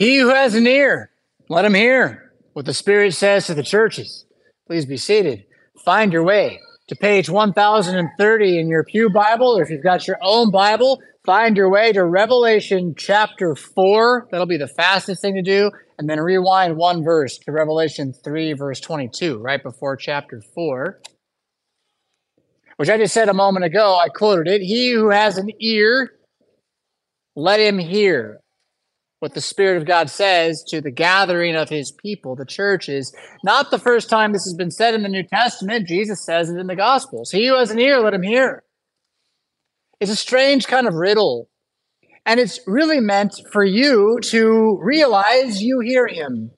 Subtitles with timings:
[0.00, 1.10] He who has an ear,
[1.48, 4.24] let him hear what the Spirit says to the churches.
[4.66, 5.44] Please be seated.
[5.84, 6.58] Find your way
[6.88, 11.56] to page 1030 in your Pew Bible, or if you've got your own Bible, find
[11.56, 14.28] your way to Revelation chapter 4.
[14.30, 15.70] That'll be the fastest thing to do.
[15.98, 21.00] And then rewind one verse to Revelation 3, verse 22, right before chapter 4,
[22.76, 23.98] which I just said a moment ago.
[23.98, 24.62] I quoted it.
[24.62, 26.12] He who has an ear,
[27.36, 28.40] let him hear
[29.20, 33.14] what the Spirit of God says to the gathering of his people, the churches.
[33.44, 35.86] Not the first time this has been said in the New Testament.
[35.86, 37.30] Jesus says it in the Gospels.
[37.30, 38.64] He who has an ear, let him hear.
[40.00, 41.48] It's a strange kind of riddle.
[42.24, 46.50] And it's really meant for you to realize you hear him.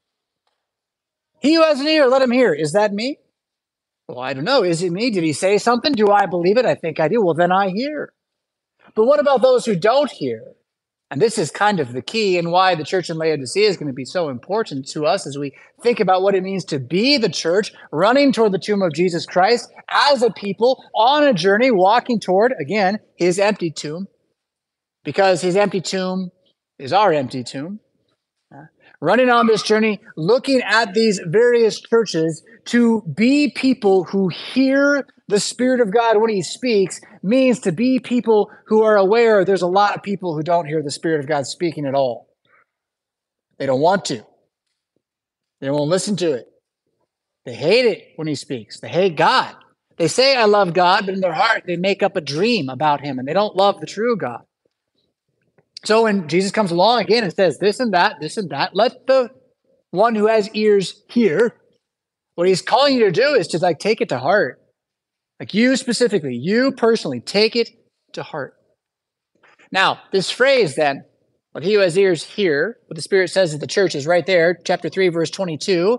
[1.41, 2.55] He who has an ear, let him hear.
[2.55, 3.19] Is that me?
[4.07, 4.63] Well, I don't know.
[4.63, 5.11] Is it me?
[5.11, 5.93] Did he say something?
[5.93, 6.67] Do I believe it?
[6.67, 7.25] I think I do.
[7.25, 8.13] Well, then I hear.
[8.95, 10.55] But what about those who don't hear?
[11.13, 13.89] And this is kind of the key and why the church in Laodicea is going
[13.89, 17.19] to be so important to us as we think about what it means to be
[17.19, 21.71] the church, running toward the tomb of Jesus Christ as a people on a journey,
[21.71, 24.07] walking toward, again, his empty tomb,
[25.05, 26.31] because his empty tomb
[26.79, 27.81] is our empty tomb.
[29.03, 35.41] Running on this journey, looking at these various churches to be people who hear the
[35.41, 39.67] Spirit of God when He speaks means to be people who are aware there's a
[39.67, 42.29] lot of people who don't hear the Spirit of God speaking at all.
[43.59, 44.25] They don't want to,
[45.61, 46.47] they won't listen to it.
[47.45, 49.57] They hate it when He speaks, they hate God.
[49.97, 53.01] They say, I love God, but in their heart, they make up a dream about
[53.01, 54.45] Him and they don't love the true God.
[55.85, 59.07] So when Jesus comes along again and says this and that, this and that, let
[59.07, 59.31] the
[59.91, 61.55] one who has ears hear.
[62.35, 64.61] What he's calling you to do is to like take it to heart.
[65.39, 67.69] Like you specifically, you personally, take it
[68.13, 68.55] to heart.
[69.71, 71.05] Now, this phrase then,
[71.53, 74.25] what he who has ears hear, what the Spirit says to the church is right
[74.25, 75.99] there, chapter 3, verse 22.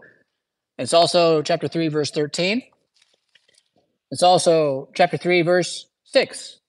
[0.77, 2.63] It's also chapter 3, verse 13.
[4.11, 6.59] It's also chapter 3, verse 6.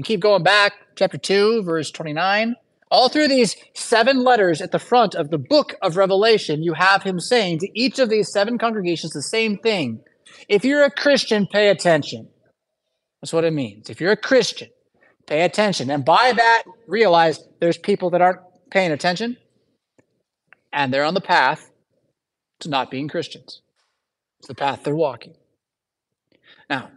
[0.00, 2.56] You keep going back, chapter 2, verse 29.
[2.90, 7.02] All through these seven letters at the front of the book of Revelation, you have
[7.02, 10.02] him saying to each of these seven congregations the same thing
[10.48, 12.30] if you're a Christian, pay attention.
[13.20, 13.90] That's what it means.
[13.90, 14.70] If you're a Christian,
[15.26, 15.90] pay attention.
[15.90, 18.40] And by that, realize there's people that aren't
[18.70, 19.36] paying attention
[20.72, 21.70] and they're on the path
[22.60, 23.60] to not being Christians.
[24.38, 25.34] It's the path they're walking.
[26.70, 26.88] Now,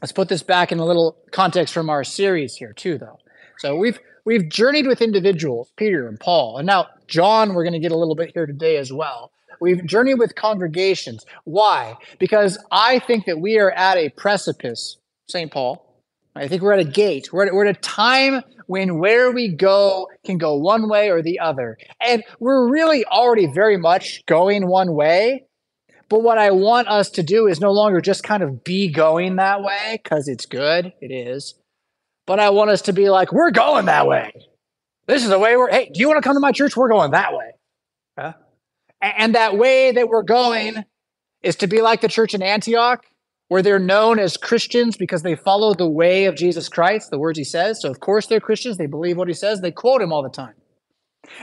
[0.00, 3.18] let's put this back in a little context from our series here, too, though.
[3.58, 7.80] So we've we've journeyed with individuals, Peter and Paul, and now John, we're going to
[7.80, 9.32] get a little bit here today as well.
[9.60, 11.26] We've journeyed with congregations.
[11.44, 11.96] Why?
[12.18, 14.96] Because I think that we are at a precipice,
[15.28, 15.52] St.
[15.52, 15.86] Paul.
[16.34, 17.32] I think we're at a gate.
[17.32, 21.22] We're at, we're at a time when where we go can go one way or
[21.22, 21.76] the other.
[22.00, 25.44] And we're really already very much going one way.
[26.10, 29.36] But what I want us to do is no longer just kind of be going
[29.36, 30.92] that way because it's good.
[31.00, 31.54] It is.
[32.26, 34.32] But I want us to be like, we're going that way.
[35.06, 36.76] This is the way we're, hey, do you want to come to my church?
[36.76, 37.52] We're going that way.
[38.18, 38.32] Huh?
[39.00, 40.84] And that way that we're going
[41.42, 43.06] is to be like the church in Antioch,
[43.48, 47.38] where they're known as Christians because they follow the way of Jesus Christ, the words
[47.38, 47.80] he says.
[47.80, 48.78] So, of course, they're Christians.
[48.78, 49.60] They believe what he says.
[49.60, 50.54] They quote him all the time.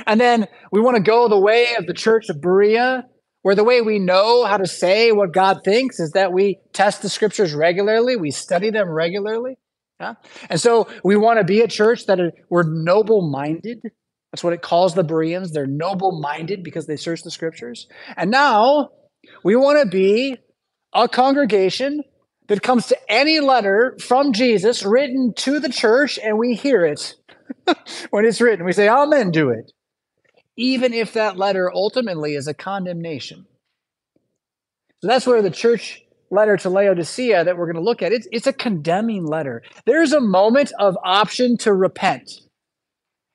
[0.05, 3.05] And then we want to go the way of the church of Berea,
[3.47, 7.01] where the way we know how to say what God thinks is that we test
[7.01, 9.57] the scriptures regularly, we study them regularly.
[10.01, 10.15] Yeah?
[10.49, 13.79] And so we want to be a church that are, we're noble minded,
[14.33, 15.53] that's what it calls the Bereans.
[15.53, 17.87] They're noble minded because they search the scriptures.
[18.17, 18.89] And now
[19.45, 20.35] we want to be
[20.93, 22.03] a congregation
[22.49, 27.15] that comes to any letter from Jesus written to the church and we hear it
[28.09, 28.65] when it's written.
[28.65, 29.71] We say, Amen to it.
[30.57, 33.45] Even if that letter ultimately is a condemnation.
[35.01, 38.27] So that's where the church letter to Laodicea that we're going to look at, it's,
[38.31, 39.63] it's a condemning letter.
[39.85, 42.31] There's a moment of option to repent.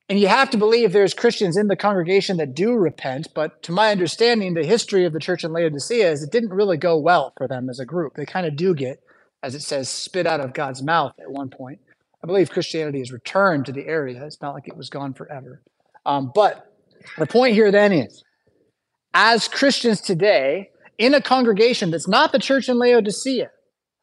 [0.08, 3.72] And you have to believe there's Christians in the congregation that do repent, but to
[3.72, 7.32] my understanding, the history of the church in Laodicea is it didn't really go well
[7.38, 8.14] for them as a group.
[8.14, 9.00] They kind of do get,
[9.42, 11.80] as it says, spit out of God's mouth at one point.
[12.22, 14.24] I believe Christianity has returned to the area.
[14.26, 15.62] It's not like it was gone forever.
[16.04, 16.71] Um, but
[17.18, 18.22] the point here then is,
[19.14, 23.50] as Christians today, in a congregation that's not the church in Laodicea,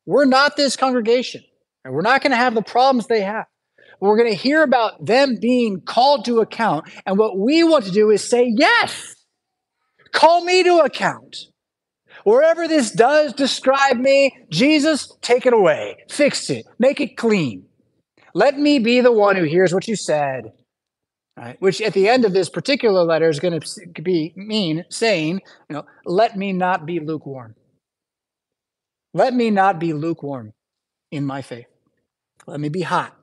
[0.05, 1.43] we're not this congregation,
[1.83, 3.45] and we're not going to have the problems they have.
[3.99, 6.89] We're going to hear about them being called to account.
[7.05, 9.15] And what we want to do is say, yes,
[10.13, 11.35] call me to account.
[12.23, 17.65] Wherever this does describe me, Jesus, take it away, fix it, make it clean.
[18.33, 20.51] Let me be the one who hears what you said
[21.39, 21.61] Right?
[21.61, 25.39] Which at the end of this particular letter is going to be mean saying,
[25.69, 27.55] you know, let me not be lukewarm.
[29.13, 30.51] Let me not be lukewarm
[31.11, 31.67] in my faith.
[32.45, 33.15] Let me be hot.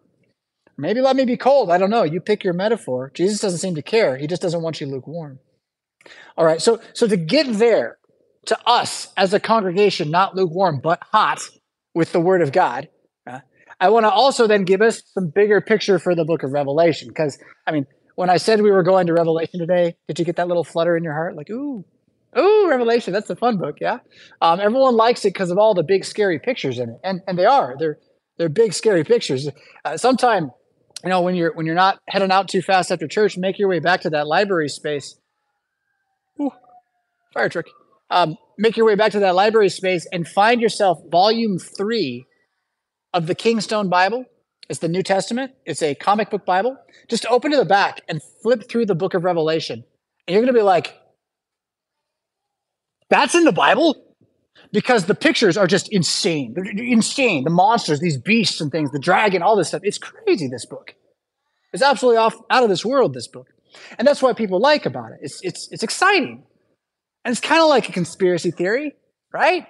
[0.78, 1.70] Maybe let me be cold.
[1.70, 2.04] I don't know.
[2.04, 3.10] You pick your metaphor.
[3.14, 4.16] Jesus doesn't seem to care.
[4.16, 5.38] He just doesn't want you lukewarm.
[6.38, 6.60] All right.
[6.62, 7.98] So, so to get there,
[8.46, 11.40] to us as a congregation, not lukewarm, but hot
[11.94, 12.88] with the word of God,
[13.26, 13.40] uh,
[13.80, 17.08] I want to also then give us some bigger picture for the book of Revelation.
[17.08, 17.86] Because, I mean,
[18.16, 20.96] when I said we were going to Revelation today, did you get that little flutter
[20.96, 21.36] in your heart?
[21.36, 21.84] Like, ooh,
[22.36, 23.98] ooh, Revelation, that's a fun book, yeah?
[24.42, 26.96] Um, everyone likes it because of all the big, scary pictures in it.
[27.04, 27.76] And, and they are.
[27.78, 27.98] They're,
[28.36, 29.48] they're big, scary pictures.
[29.84, 30.50] Uh, sometime
[31.04, 33.68] you know, when you're when you're not heading out too fast after church, make your
[33.68, 35.16] way back to that library space.
[36.40, 36.50] Ooh,
[37.34, 37.66] fire trick.
[38.10, 42.24] Um, make your way back to that library space and find yourself volume three
[43.12, 44.24] of the Kingstone Bible.
[44.68, 45.52] It's the New Testament.
[45.64, 46.76] It's a comic book Bible.
[47.08, 49.84] Just open to the back and flip through the book of Revelation.
[50.26, 50.98] And you're going to be like,
[53.08, 54.02] that's in the Bible?
[54.72, 56.54] Because the pictures are just insane.
[56.54, 57.44] They're insane.
[57.44, 59.82] The monsters, these beasts and things, the dragon, all this stuff.
[59.84, 60.94] It's crazy, this book.
[61.72, 63.48] It's absolutely off out of this world, this book.
[63.98, 65.18] And that's what people like about it.
[65.20, 66.44] It's it's it's exciting.
[67.24, 68.94] And it's kind of like a conspiracy theory,
[69.32, 69.66] right?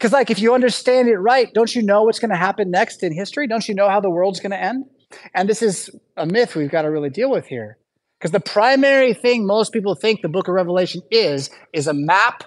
[0.00, 3.02] Because like if you understand it right, don't you know what's going to happen next
[3.02, 3.46] in history?
[3.46, 4.86] Don't you know how the world's going to end?
[5.34, 7.76] And this is a myth we've got to really deal with here.
[8.18, 12.44] Because the primary thing most people think the book of Revelation is, is a map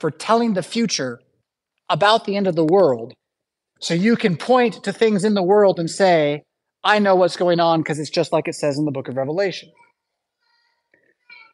[0.00, 1.20] for telling the future
[1.88, 3.14] about the end of the world.
[3.80, 6.42] So you can point to things in the world and say,
[6.82, 9.16] I know what's going on because it's just like it says in the book of
[9.16, 9.70] Revelation.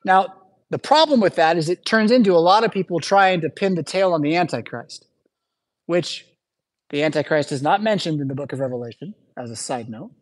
[0.06, 0.41] Now,
[0.72, 3.74] the problem with that is it turns into a lot of people trying to pin
[3.74, 5.06] the tail on the Antichrist,
[5.84, 6.26] which
[6.88, 10.12] the Antichrist is not mentioned in the book of Revelation, as a side note.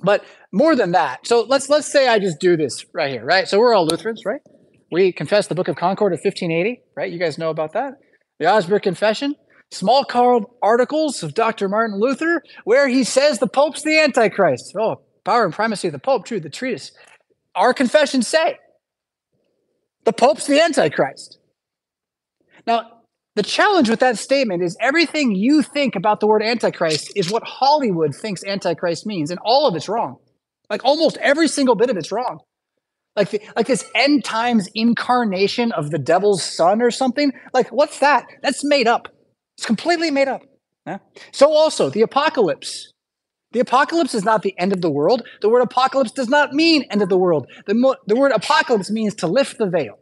[0.00, 3.46] But more than that, so let's let's say I just do this right here, right?
[3.46, 4.40] So we're all Lutherans, right?
[4.90, 7.12] We confess the Book of Concord of 1580, right?
[7.12, 7.94] You guys know about that.
[8.40, 9.36] The Augsburg Confession,
[9.72, 11.68] Smalcald articles of Dr.
[11.68, 14.74] Martin Luther, where he says the Pope's the Antichrist.
[14.76, 16.90] Oh, power and primacy of the Pope, true, the treatise.
[17.54, 18.58] Our confessions say
[20.04, 21.38] the Pope's the Antichrist.
[22.66, 22.90] Now,
[23.36, 27.42] the challenge with that statement is everything you think about the word Antichrist is what
[27.44, 30.18] Hollywood thinks Antichrist means, and all of it's wrong.
[30.70, 32.38] Like almost every single bit of it's wrong.
[33.16, 37.32] Like, the, like this end times incarnation of the devil's son or something.
[37.52, 38.26] Like, what's that?
[38.42, 39.08] That's made up.
[39.56, 40.42] It's completely made up.
[40.86, 40.98] Yeah?
[41.32, 42.92] So, also, the apocalypse.
[43.54, 45.22] The apocalypse is not the end of the world.
[45.40, 47.46] The word apocalypse does not mean end of the world.
[47.66, 49.98] The, mo- the word apocalypse means to lift the veil,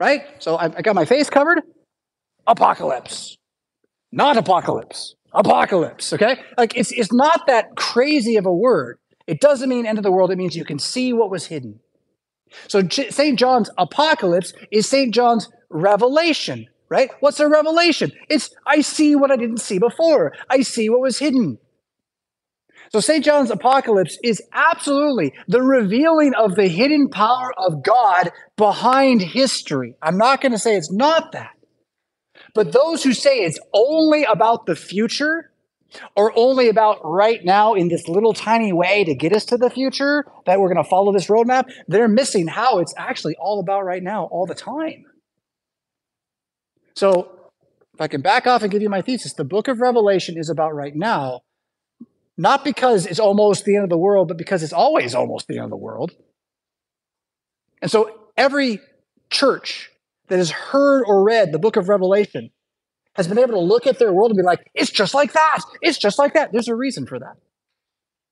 [0.00, 0.22] right?
[0.40, 1.62] So, I, I got my face covered.
[2.46, 3.36] Apocalypse.
[4.10, 5.14] Not apocalypse.
[5.32, 6.40] Apocalypse, okay?
[6.58, 8.98] Like, it's, it's not that crazy of a word.
[9.28, 10.32] It doesn't mean end of the world.
[10.32, 11.78] It means you can see what was hidden.
[12.68, 13.38] So St.
[13.38, 15.14] John's apocalypse is St.
[15.14, 17.10] John's revelation right?
[17.18, 18.12] What's a revelation?
[18.28, 20.32] It's I see what I didn't see before.
[20.48, 21.58] I see what was hidden.
[22.92, 23.24] So St.
[23.24, 29.94] John's apocalypse is absolutely the revealing of the hidden power of God behind history.
[30.02, 31.50] I'm not going to say it's not that.
[32.54, 35.50] But those who say it's only about the future
[36.14, 39.70] or only about right now in this little tiny way to get us to the
[39.70, 43.84] future, that we're going to follow this roadmap, they're missing how it's actually all about
[43.84, 45.04] right now all the time.
[46.94, 47.32] So,
[47.94, 50.50] if I can back off and give you my thesis, the book of Revelation is
[50.50, 51.40] about right now,
[52.36, 55.54] not because it's almost the end of the world, but because it's always almost the
[55.54, 56.12] end of the world.
[57.80, 58.80] And so, every
[59.30, 59.90] church
[60.28, 62.50] that has heard or read the book of Revelation
[63.14, 65.60] has been able to look at their world and be like, it's just like that.
[65.80, 66.52] It's just like that.
[66.52, 67.36] There's a reason for that.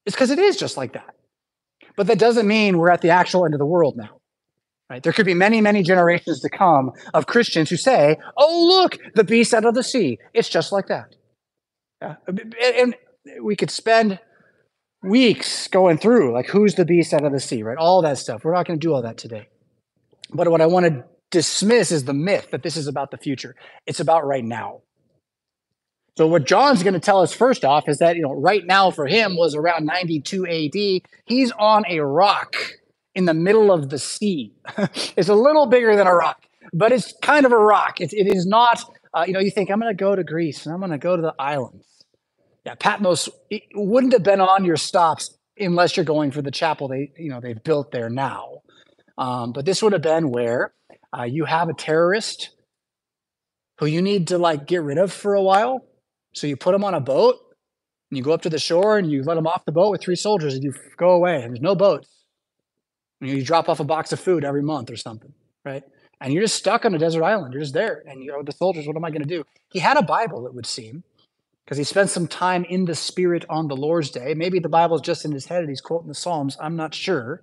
[0.04, 1.14] It's because it is just like that.
[1.96, 4.20] But that doesn't mean we're at the actual end of the world now.
[4.90, 5.02] Right?
[5.02, 9.24] There could be many, many generations to come of Christians who say, "Oh, look, the
[9.24, 10.18] beast out of the sea.
[10.34, 11.16] It's just like that."
[12.02, 12.16] Yeah?
[12.26, 12.94] And
[13.42, 14.18] we could spend
[15.02, 17.76] weeks going through like who's the beast out of the sea, right?
[17.76, 18.44] All that stuff.
[18.44, 19.48] We're not going to do all that today.
[20.32, 23.54] But what I want to dismiss is the myth that this is about the future.
[23.86, 24.82] It's about right now.
[26.16, 28.90] So what John's going to tell us first off is that you know right now
[28.90, 31.02] for him was around 92 AD.
[31.26, 32.54] He's on a rock
[33.14, 34.52] in the middle of the sea.
[35.16, 38.00] it's a little bigger than a rock, but it's kind of a rock.
[38.00, 40.66] It, it is not, uh, you know, you think, I'm going to go to Greece
[40.66, 41.86] and I'm going to go to the islands.
[42.66, 43.28] Yeah, Patmos
[43.74, 47.40] wouldn't have been on your stops unless you're going for the chapel they, you know,
[47.40, 48.62] they've built there now.
[49.18, 50.74] Um, but this would have been where
[51.16, 52.50] uh, you have a terrorist
[53.78, 55.80] who you need to like get rid of for a while.
[56.34, 57.36] So you put him on a boat
[58.10, 60.02] and you go up to the shore and you let him off the boat with
[60.02, 62.08] three soldiers and you go away and there's no boats
[63.20, 65.32] You drop off a box of food every month or something,
[65.64, 65.84] right?
[66.20, 67.52] And you're just stuck on a desert island.
[67.52, 68.02] You're just there.
[68.06, 69.44] And you know, the soldiers, what am I going to do?
[69.72, 71.04] He had a Bible, it would seem,
[71.64, 74.34] because he spent some time in the Spirit on the Lord's Day.
[74.34, 76.56] Maybe the Bible's just in his head and he's quoting the Psalms.
[76.60, 77.42] I'm not sure.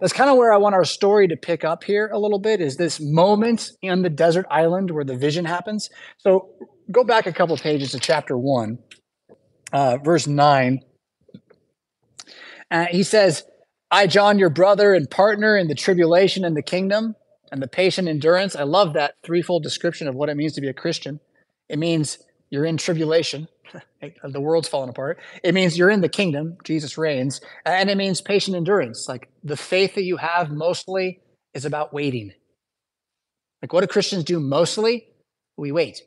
[0.00, 2.60] That's kind of where I want our story to pick up here a little bit
[2.60, 5.90] is this moment in the desert island where the vision happens.
[6.18, 6.48] So
[6.90, 8.78] go back a couple pages to chapter 1,
[9.72, 10.80] uh, verse 9.
[12.70, 13.44] Uh, he says,
[13.90, 17.14] I, John, your brother and partner in the tribulation and the kingdom
[17.52, 18.56] and the patient endurance.
[18.56, 21.20] I love that threefold description of what it means to be a Christian.
[21.68, 22.18] It means
[22.52, 23.48] you're in tribulation,
[24.22, 25.18] the world's falling apart.
[25.42, 29.08] It means you're in the kingdom, Jesus reigns, and it means patient endurance.
[29.08, 31.20] Like the faith that you have mostly
[31.54, 32.34] is about waiting.
[33.62, 35.08] Like what do Christians do mostly?
[35.56, 36.02] We wait.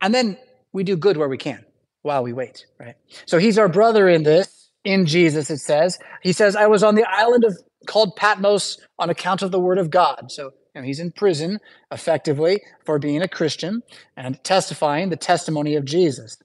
[0.00, 0.36] And then
[0.72, 1.64] we do good where we can
[2.02, 2.96] while we wait, right?
[3.26, 5.96] So he's our brother in this, in Jesus, it says.
[6.24, 9.78] He says, I was on the island of called Patmos on account of the word
[9.78, 10.32] of God.
[10.32, 11.58] So you know, he's in prison
[11.90, 13.82] effectively for being a Christian
[14.14, 16.36] and testifying the testimony of Jesus.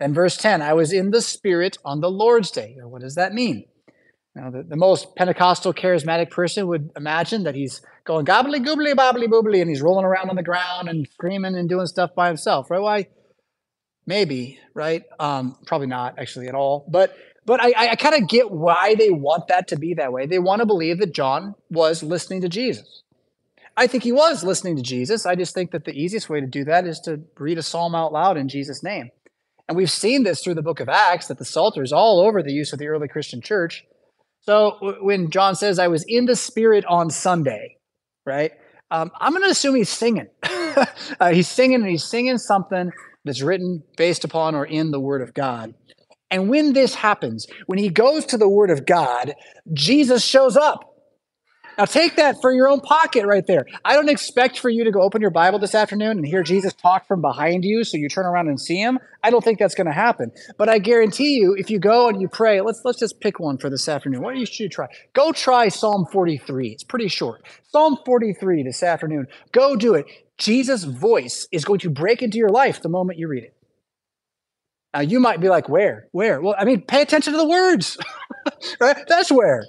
[0.00, 2.76] Then verse 10, I was in the Spirit on the Lord's day.
[2.82, 3.64] What does that mean?
[4.34, 9.28] Now, the, the most Pentecostal charismatic person would imagine that he's going gobbly goobly bobbly
[9.28, 12.68] boobly and he's rolling around on the ground and screaming and doing stuff by himself,
[12.72, 12.82] right?
[12.82, 13.06] Why?
[14.04, 15.04] Maybe, right?
[15.20, 16.86] Um, probably not actually at all.
[16.90, 17.16] But
[17.46, 20.26] but I, I kind of get why they want that to be that way.
[20.26, 23.04] They want to believe that John was listening to Jesus.
[23.76, 25.26] I think he was listening to Jesus.
[25.26, 27.94] I just think that the easiest way to do that is to read a psalm
[27.94, 29.10] out loud in Jesus' name.
[29.68, 32.42] And we've seen this through the book of Acts that the Psalter is all over
[32.42, 33.84] the use of the early Christian church.
[34.40, 37.76] So when John says, I was in the Spirit on Sunday,
[38.24, 38.52] right?
[38.90, 40.28] Um, I'm going to assume he's singing.
[40.44, 42.92] uh, he's singing and he's singing something
[43.24, 45.74] that's written based upon or in the Word of God.
[46.30, 49.34] And when this happens, when he goes to the Word of God,
[49.72, 50.95] Jesus shows up.
[51.78, 53.66] Now take that for your own pocket right there.
[53.84, 56.72] I don't expect for you to go open your Bible this afternoon and hear Jesus
[56.72, 58.98] talk from behind you so you turn around and see him.
[59.22, 60.32] I don't think that's going to happen.
[60.56, 63.58] But I guarantee you, if you go and you pray, let's let's just pick one
[63.58, 64.22] for this afternoon.
[64.22, 64.86] What do you should try?
[65.12, 66.68] Go try Psalm 43.
[66.68, 67.42] It's pretty short.
[67.70, 69.26] Psalm 43 this afternoon.
[69.52, 70.06] Go do it.
[70.38, 73.54] Jesus' voice is going to break into your life the moment you read it.
[74.94, 76.08] Now you might be like, where?
[76.12, 76.40] Where?
[76.40, 77.98] Well, I mean, pay attention to the words.
[78.80, 78.96] right?
[79.08, 79.64] That's where.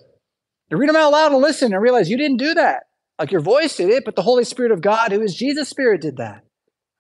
[0.70, 2.84] You read them out loud and listen and realize you didn't do that.
[3.20, 6.02] Like your voice did it, but the Holy Spirit of God, who is Jesus' Spirit,
[6.02, 6.44] did that.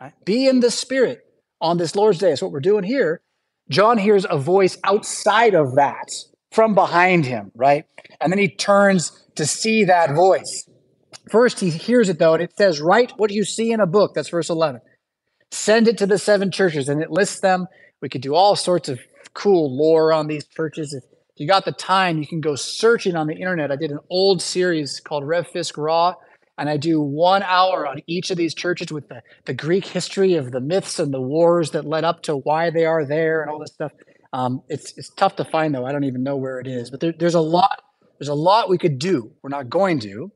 [0.01, 0.13] Right?
[0.25, 1.19] Be in the Spirit
[1.62, 2.29] on this Lord's Day.
[2.29, 3.21] That's what we're doing here.
[3.69, 6.09] John hears a voice outside of that
[6.51, 7.86] from behind him, right?
[8.21, 10.67] And then he turns to see that voice.
[11.29, 14.13] First, he hears it though, and it says, Write what you see in a book.
[14.15, 14.81] That's verse 11.
[15.51, 17.67] Send it to the seven churches, and it lists them.
[18.01, 19.00] We could do all sorts of
[19.33, 20.93] cool lore on these churches.
[20.93, 21.03] If
[21.38, 23.72] if you got the time, you can go searching on the internet.
[23.72, 26.15] I did an old series called Rev Fisk Raw,
[26.58, 30.34] and I do one hour on each of these churches with the, the Greek history
[30.34, 33.51] of the myths and the wars that led up to why they are there and
[33.51, 33.91] all this stuff.
[34.34, 35.86] Um, it's it's tough to find though.
[35.86, 37.84] I don't even know where it is, but there, there's a lot.
[38.17, 39.32] There's a lot we could do.
[39.44, 40.32] We're not going to.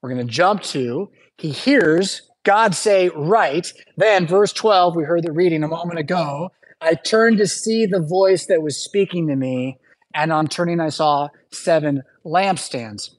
[0.00, 1.08] We're going to jump to.
[1.38, 6.50] He hears God say, "Right." Then, verse 12, we heard the reading a moment ago.
[6.80, 9.78] I turned to see the voice that was speaking to me
[10.14, 13.10] and on turning, I saw seven lampstands.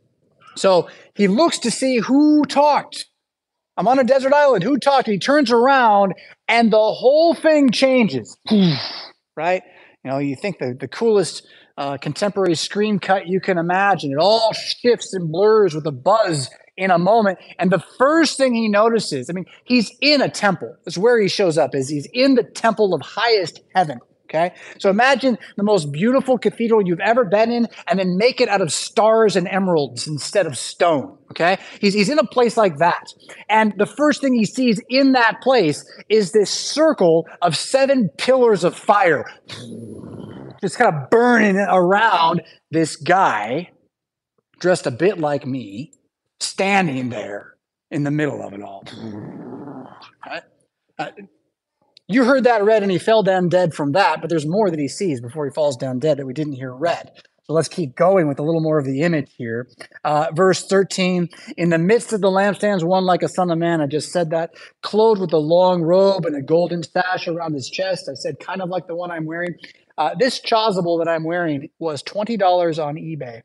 [0.55, 3.05] So he looks to see who talked.
[3.75, 4.63] I'm on a desert island.
[4.63, 5.07] Who talked?
[5.07, 6.13] He turns around
[6.47, 8.37] and the whole thing changes.
[9.35, 9.63] right?
[10.03, 11.47] You know, you think the, the coolest
[11.77, 14.11] uh, contemporary screen cut you can imagine.
[14.11, 17.39] It all shifts and blurs with a buzz in a moment.
[17.59, 20.75] And the first thing he notices, I mean, he's in a temple.
[20.85, 23.99] That's where he shows up, is he's in the temple of highest heaven.
[24.33, 24.55] Okay.
[24.79, 28.61] So imagine the most beautiful cathedral you've ever been in and then make it out
[28.61, 31.17] of stars and emeralds instead of stone.
[31.31, 31.57] Okay.
[31.79, 33.13] He's, he's in a place like that.
[33.47, 38.63] And the first thing he sees in that place is this circle of seven pillars
[38.63, 39.25] of fire
[40.63, 43.69] just kind of burning around this guy
[44.61, 45.91] dressed a bit like me
[46.39, 47.55] standing there
[47.91, 48.85] in the middle of it all.
[50.97, 51.09] Uh,
[52.07, 54.79] you heard that read and he fell down dead from that, but there's more that
[54.79, 57.11] he sees before he falls down dead that we didn't hear read.
[57.45, 59.67] So let's keep going with a little more of the image here.
[60.05, 63.81] Uh, verse 13 In the midst of the lampstands, one like a son of man.
[63.81, 67.69] I just said that, clothed with a long robe and a golden sash around his
[67.69, 68.09] chest.
[68.09, 69.55] I said, kind of like the one I'm wearing.
[69.97, 73.41] Uh, this chasuble that I'm wearing was $20 on eBay.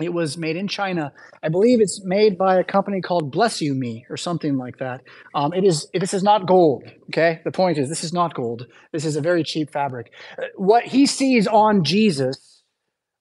[0.00, 1.12] It was made in China.
[1.42, 5.02] I believe it's made by a company called Bless You Me or something like that.
[5.34, 5.88] Um, it is.
[5.94, 6.84] This is not gold.
[7.10, 7.40] Okay.
[7.44, 8.66] The point is, this is not gold.
[8.92, 10.12] This is a very cheap fabric.
[10.38, 12.62] Uh, what he sees on Jesus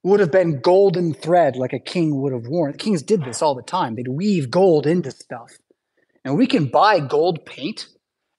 [0.03, 2.74] would have been golden thread like a king would have worn.
[2.74, 3.96] Kings did this all the time.
[3.96, 5.51] They'd weave gold into stuff.
[6.24, 7.88] And we can buy gold paint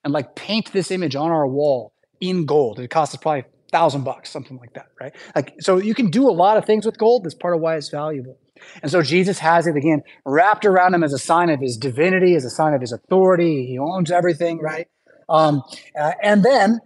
[0.03, 2.79] and like paint this image on our wall in gold.
[2.79, 5.15] It costs probably thousand bucks, something like that, right?
[5.35, 7.25] Like so you can do a lot of things with gold.
[7.25, 8.37] That's part of why it's valuable.
[8.81, 12.35] And so Jesus has it again wrapped around him as a sign of his divinity,
[12.35, 13.65] as a sign of his authority.
[13.67, 14.87] He owns everything, right?
[15.29, 15.61] Um,
[15.99, 16.79] uh, and then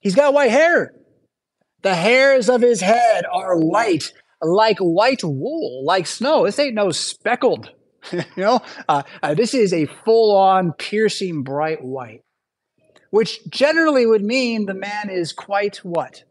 [0.00, 0.92] he's got white hair.
[1.82, 4.12] The hairs of his head are white,
[4.42, 6.44] like white wool, like snow.
[6.44, 7.70] This ain't no speckled,
[8.12, 8.60] you know.
[8.88, 12.22] Uh, uh, this is a full-on, piercing, bright white,
[13.10, 16.24] which generally would mean the man is quite what?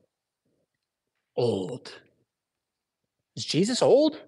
[1.35, 1.99] Old.
[3.35, 4.19] Is Jesus old?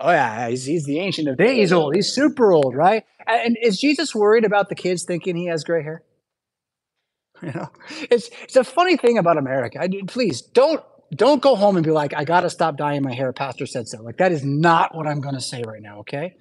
[0.00, 1.94] Oh yeah, he's, he's the ancient of days old.
[1.94, 3.04] He's super old, right?
[3.26, 6.02] And is Jesus worried about the kids thinking he has gray hair?
[7.42, 7.70] You know,
[8.10, 9.80] it's it's a funny thing about America.
[9.80, 10.82] I, please don't
[11.14, 13.32] don't go home and be like, I got to stop dyeing my hair.
[13.32, 14.02] Pastor said so.
[14.02, 16.00] Like that is not what I'm going to say right now.
[16.00, 16.34] Okay,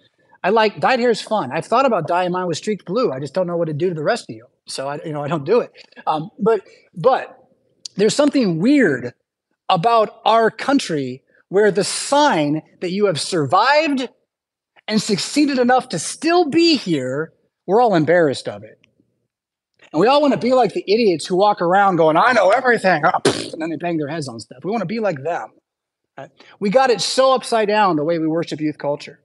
[0.43, 1.51] I like dyed hair is fun.
[1.53, 3.13] I've thought about dyeing mine with streaked blue.
[3.13, 5.13] I just don't know what to do to the rest of you, so I you
[5.13, 5.71] know I don't do it.
[6.07, 6.61] Um, but
[6.95, 7.37] but
[7.95, 9.13] there's something weird
[9.67, 14.07] about our country where the sign that you have survived
[14.87, 17.33] and succeeded enough to still be here,
[17.67, 18.79] we're all embarrassed of it.
[19.91, 22.49] And we all want to be like the idiots who walk around going, I know
[22.51, 23.03] everything.
[23.51, 24.63] And then they bang their heads on stuff.
[24.63, 25.49] We want to be like them.
[26.59, 29.19] We got it so upside down the way we worship youth culture.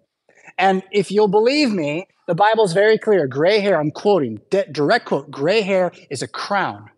[0.58, 3.26] And if you'll believe me, the Bible's very clear.
[3.26, 6.90] Gray hair, I'm quoting, direct quote, gray hair is a crown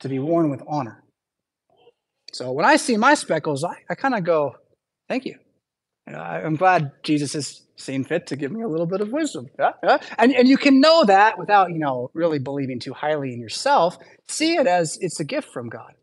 [0.00, 1.02] to be worn with honor.
[2.32, 4.56] So when I see my speckles, I, I kind of go,
[5.08, 5.38] thank you.
[6.06, 9.48] I, am glad Jesus has seen fit to give me a little bit of wisdom.
[9.58, 9.98] Yeah, yeah.
[10.18, 13.98] And, and you can know that without, you know, really believing too highly in yourself.
[14.28, 15.94] See it as it's a gift from God.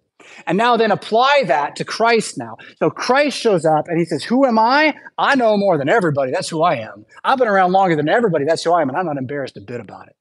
[0.48, 2.58] And now then apply that to Christ now.
[2.80, 4.96] So Christ shows up and he says, Who am I?
[5.18, 6.32] I know more than everybody.
[6.32, 7.06] That's who I am.
[7.24, 8.46] I've been around longer than everybody.
[8.46, 8.90] That's who I am.
[8.90, 10.16] And I'm not embarrassed a bit about it.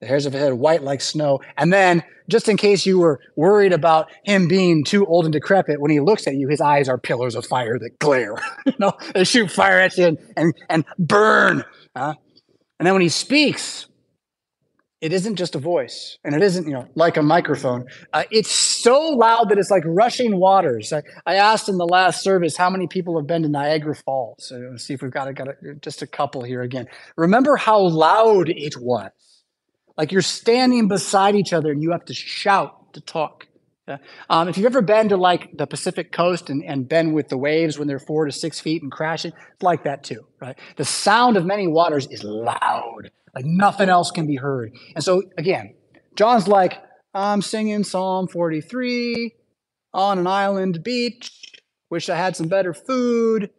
[0.00, 1.40] The hairs of his head white like snow.
[1.56, 5.80] And then, just in case you were worried about him being too old and decrepit,
[5.80, 8.36] when he looks at you, his eyes are pillars of fire that glare.
[8.66, 11.64] you know, they shoot fire at you and, and, and burn.
[11.96, 12.14] Uh,
[12.78, 13.87] and then when he speaks,
[15.00, 17.86] it isn't just a voice and it isn't you know like a microphone.
[18.12, 20.92] Uh, it's so loud that it's like rushing waters.
[20.92, 24.44] I, I, asked in the last service how many people have been to niagara falls.
[24.48, 26.86] So let's see if we've got, got a, just a couple here again.
[27.16, 29.10] Remember how loud it was.
[29.96, 33.47] Like you're standing beside each other and you have to shout to talk.
[33.88, 33.96] Yeah?
[34.28, 37.38] Um, if you've ever been to like the Pacific coast and, and been with the
[37.38, 40.58] waves when they're four to six feet and crashing, it's like that too, right?
[40.76, 44.72] The sound of many waters is loud, like nothing else can be heard.
[44.94, 45.74] And so again,
[46.16, 46.82] John's like,
[47.14, 49.34] I'm singing Psalm 43
[49.94, 51.32] on an island beach.
[51.90, 53.50] Wish I had some better food.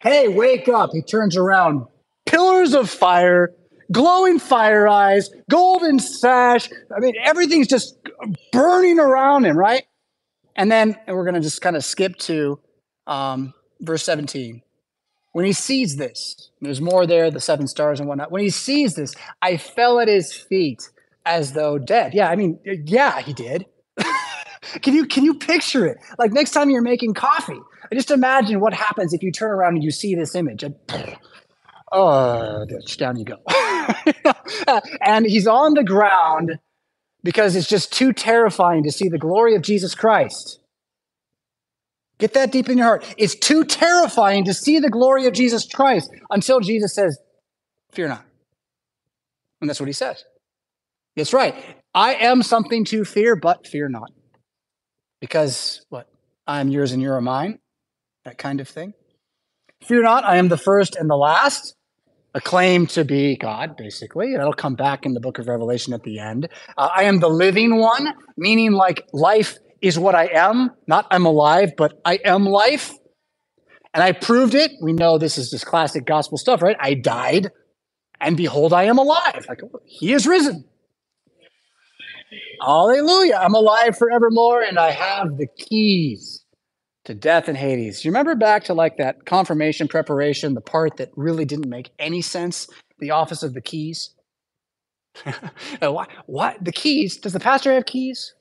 [0.00, 0.90] Hey, wake up.
[0.92, 1.86] He turns around.
[2.26, 3.54] Pillars of fire
[3.92, 6.68] glowing fire eyes, golden sash.
[6.94, 7.96] I mean, everything's just
[8.52, 9.84] burning around him, right?
[10.56, 12.58] And then and we're going to just kind of skip to
[13.06, 14.62] um, verse 17.
[15.32, 18.32] When he sees this, there's more there, the seven stars and whatnot.
[18.32, 20.88] When he sees this, I fell at his feet
[21.24, 22.14] as though dead.
[22.14, 23.66] Yeah, I mean, yeah, he did.
[24.82, 25.98] can you can you picture it?
[26.18, 27.60] Like next time you're making coffee,
[27.92, 30.62] just imagine what happens if you turn around and you see this image.
[30.62, 30.74] And,
[31.92, 33.36] oh, down you go.
[35.00, 36.58] and he's on the ground
[37.22, 40.60] because it's just too terrifying to see the glory of Jesus Christ.
[42.18, 43.14] Get that deep in your heart.
[43.16, 47.18] It's too terrifying to see the glory of Jesus Christ until Jesus says,
[47.92, 48.24] Fear not.
[49.60, 50.24] And that's what he says.
[51.16, 51.54] That's right.
[51.94, 54.10] I am something to fear, but fear not.
[55.20, 56.08] Because what?
[56.46, 57.58] I am yours and you are mine.
[58.24, 58.94] That kind of thing.
[59.82, 61.74] Fear not, I am the first and the last
[62.34, 64.36] a claim to be God, basically.
[64.36, 66.48] That'll come back in the book of Revelation at the end.
[66.76, 71.26] Uh, I am the living one, meaning like life is what I am, not I'm
[71.26, 72.92] alive, but I am life.
[73.94, 74.72] And I proved it.
[74.82, 76.76] We know this is just classic gospel stuff, right?
[76.80, 77.50] I died,
[78.20, 79.46] and behold, I am alive.
[79.48, 80.64] Like, he is risen.
[82.60, 83.36] Hallelujah.
[83.42, 86.37] I'm alive forevermore, and I have the keys
[87.08, 88.04] to death and Hades.
[88.04, 92.20] You remember back to like that confirmation preparation, the part that really didn't make any
[92.20, 92.68] sense,
[92.98, 94.10] the office of the keys.
[95.82, 96.10] Uh, what?
[96.26, 96.62] What?
[96.62, 97.16] The keys?
[97.16, 98.34] Does the pastor have keys?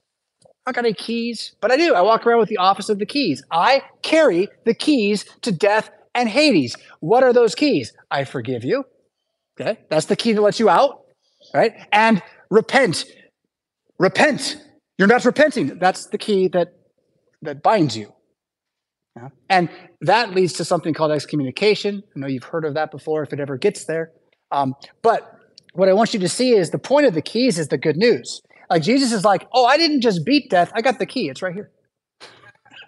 [0.66, 1.94] I got any keys, but I do.
[1.94, 3.42] I walk around with the office of the keys.
[3.52, 6.76] I carry the keys to death and Hades.
[7.00, 7.94] What are those keys?
[8.12, 8.84] I forgive you.
[9.60, 11.06] Okay, that's the key that lets you out,
[11.54, 11.74] right?
[11.92, 13.06] And repent.
[13.98, 14.58] Repent.
[14.98, 15.80] You're not repenting.
[15.80, 16.74] That's the key that
[17.44, 18.14] that binds you
[19.18, 19.30] Yeah?
[19.50, 19.70] And
[20.02, 22.04] that leads to something called excommunication.
[22.16, 24.12] I know you've heard of that before if it ever gets there.
[24.52, 25.32] Um, but
[25.74, 27.98] what I want you to see is the point of the keys is the good
[27.98, 28.42] news.
[28.70, 30.72] Like Jesus is like, oh, I didn't just beat death.
[30.76, 31.30] I got the key.
[31.30, 31.72] It's right here.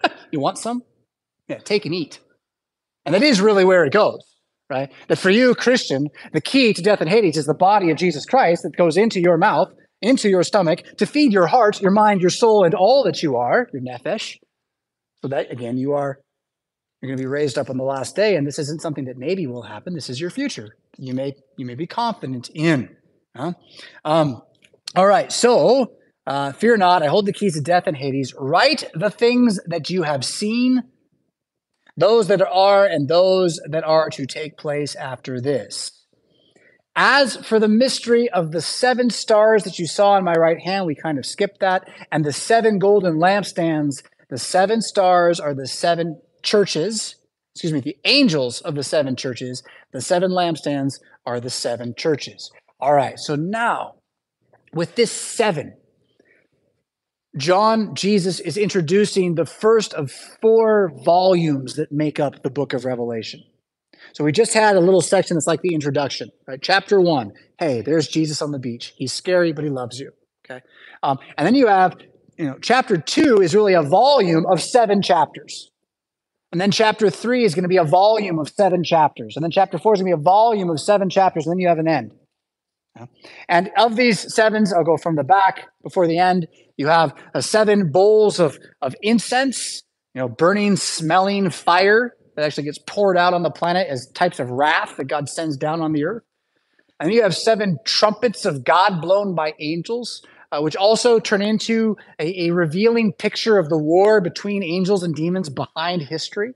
[0.30, 0.82] you want some?
[1.48, 2.20] Yeah, take and eat.
[3.04, 4.20] And that is really where it goes,
[4.68, 4.92] right?
[5.08, 8.26] That for you, Christian, the key to death and Hades is the body of Jesus
[8.26, 12.20] Christ that goes into your mouth, into your stomach, to feed your heart, your mind,
[12.20, 14.36] your soul, and all that you are, your nephesh.
[15.22, 16.18] So that, again, you are,
[17.00, 18.36] you're going to be raised up on the last day.
[18.36, 19.94] And this isn't something that maybe will happen.
[19.94, 20.76] This is your future.
[20.98, 22.96] You may, you may be confident in.
[23.36, 23.52] Huh?
[24.04, 24.42] Um,
[24.96, 25.30] all right.
[25.30, 25.92] So,
[26.26, 27.02] uh, fear not.
[27.02, 28.34] I hold the keys of death and Hades.
[28.38, 30.82] Write the things that you have seen
[31.96, 35.92] those that are and those that are to take place after this.
[36.96, 40.86] As for the mystery of the seven stars that you saw in my right hand,
[40.86, 45.66] we kind of skipped that, and the seven golden lampstands, the seven stars are the
[45.66, 47.16] seven churches,
[47.54, 49.62] excuse me, the angels of the seven churches,
[49.92, 52.50] the seven lampstands are the seven churches.
[52.78, 53.96] All right, so now
[54.72, 55.74] with this seven,
[57.36, 62.84] John, Jesus, is introducing the first of four volumes that make up the book of
[62.84, 63.44] Revelation.
[64.14, 66.58] So we just had a little section that's like the introduction, right?
[66.60, 67.32] Chapter one.
[67.58, 68.94] Hey, there's Jesus on the beach.
[68.96, 70.12] He's scary, but he loves you.
[70.44, 70.64] Okay.
[71.02, 71.96] Um, and then you have,
[72.40, 75.70] you know, chapter two is really a volume of seven chapters.
[76.52, 79.36] And then chapter three is going to be a volume of seven chapters.
[79.36, 81.46] And then chapter four is going to be a volume of seven chapters.
[81.46, 82.14] And then you have an end.
[83.46, 86.48] And of these sevens, I'll go from the back before the end.
[86.78, 89.82] You have uh, seven bowls of, of incense,
[90.14, 94.40] you know, burning, smelling fire that actually gets poured out on the planet as types
[94.40, 96.22] of wrath that God sends down on the earth.
[96.98, 100.22] And you have seven trumpets of God blown by angels,
[100.52, 105.14] uh, which also turn into a, a, revealing picture of the war between angels and
[105.14, 106.52] demons behind history.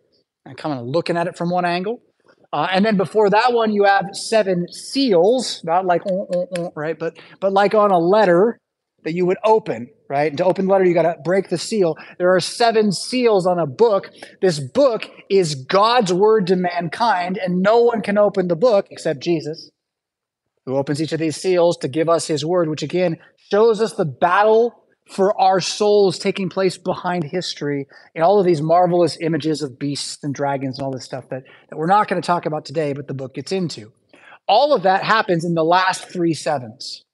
[0.46, 2.02] And kind of looking at it from one angle.
[2.52, 6.70] Uh, and then before that one, you have seven seals, not like uh, uh, uh,
[6.76, 8.60] right, but but like on a letter
[9.02, 10.30] that you would open, right?
[10.30, 11.96] And to open the letter, you got to break the seal.
[12.18, 14.10] There are seven seals on a book.
[14.40, 19.20] This book is God's word to mankind, and no one can open the book except
[19.20, 19.70] Jesus,
[20.66, 23.18] who opens each of these seals to give us His word, which again
[23.50, 28.62] shows us the battle for our souls taking place behind history and all of these
[28.62, 32.20] marvelous images of beasts and dragons and all this stuff that, that we're not going
[32.20, 33.92] to talk about today, but the book gets into.
[34.48, 37.04] All of that happens in the last three sevens.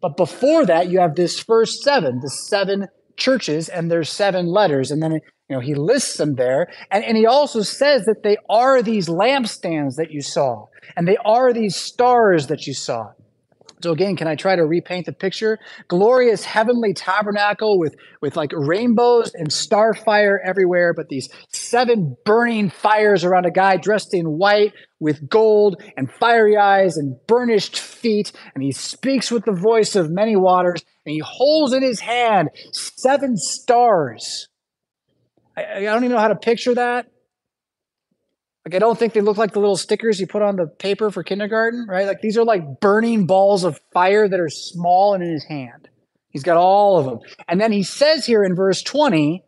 [0.00, 4.90] But before that, you have this first seven, the seven churches, and there's seven letters.
[4.90, 5.20] And then you
[5.56, 6.68] know he lists them there.
[6.90, 11.16] And, and he also says that they are these lampstands that you saw, and they
[11.24, 13.12] are these stars that you saw.
[13.82, 15.58] So again, can I try to repaint the picture?
[15.88, 23.22] Glorious heavenly tabernacle with, with like rainbows and starfire everywhere, but these seven burning fires
[23.22, 28.32] around a guy dressed in white with gold and fiery eyes and burnished feet.
[28.54, 32.48] And he speaks with the voice of many waters and he holds in his hand
[32.72, 34.48] seven stars.
[35.56, 37.06] I, I don't even know how to picture that.
[38.66, 41.12] Like, I don't think they look like the little stickers you put on the paper
[41.12, 42.04] for kindergarten, right?
[42.04, 45.88] Like, these are like burning balls of fire that are small and in his hand.
[46.30, 47.20] He's got all of them.
[47.46, 49.44] And then he says here in verse 20,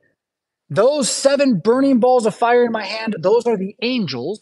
[0.70, 4.40] those seven burning balls of fire in my hand, those are the angels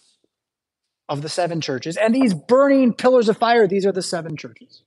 [1.09, 1.97] of the seven churches.
[1.97, 4.83] And these burning pillars of fire, these are the seven churches.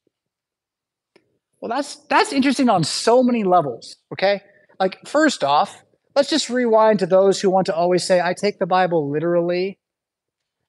[1.61, 4.41] Well, that's that's interesting on so many levels, okay?
[4.79, 5.83] Like first off,
[6.15, 9.79] let's just rewind to those who want to always say I take the Bible literally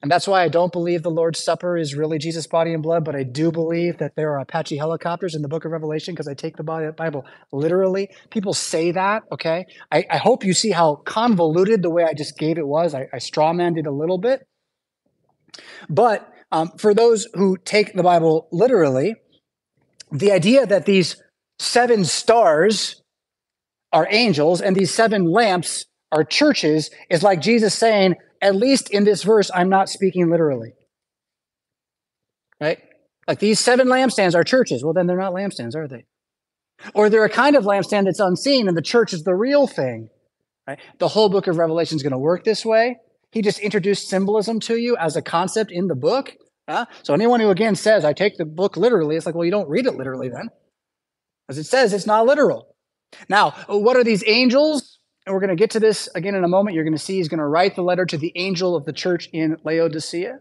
[0.02, 3.04] and that's why I don't believe the Lord's Supper is really Jesus' body and blood,
[3.04, 6.26] but I do believe that there are Apache helicopters in the book of Revelation because
[6.26, 8.08] I take the Bible literally.
[8.30, 9.66] People say that, okay?
[9.92, 12.94] I, I, hope you see how convoluted the way I just gave it was.
[12.94, 14.46] I, I strawmanned it a little bit.
[15.90, 19.16] But um, for those who take the Bible literally,
[20.10, 21.22] the idea that these
[21.58, 22.99] seven stars
[23.92, 29.04] are angels and these seven lamps are churches is like Jesus saying, at least in
[29.04, 30.72] this verse, I'm not speaking literally.
[32.60, 32.78] Right?
[33.26, 34.84] Like these seven lampstands are churches.
[34.84, 36.04] Well, then they're not lampstands, are they?
[36.94, 40.08] Or they're a kind of lampstand that's unseen, and the church is the real thing.
[40.66, 40.78] Right?
[40.98, 42.96] The whole book of Revelation is going to work this way.
[43.32, 46.34] He just introduced symbolism to you as a concept in the book.
[46.68, 46.86] Huh?
[47.02, 49.68] So anyone who again says, I take the book literally, it's like, well, you don't
[49.68, 50.48] read it literally then.
[51.48, 52.74] As it says, it's not literal.
[53.28, 54.98] Now, what are these angels?
[55.26, 56.74] and we're going to get to this again in a moment.
[56.74, 58.92] You're going to see he's going to write the letter to the angel of the
[58.92, 60.38] church in Laodicea.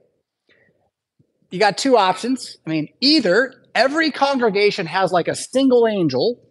[1.51, 2.57] You got two options.
[2.65, 6.41] I mean, either every congregation has like a single angel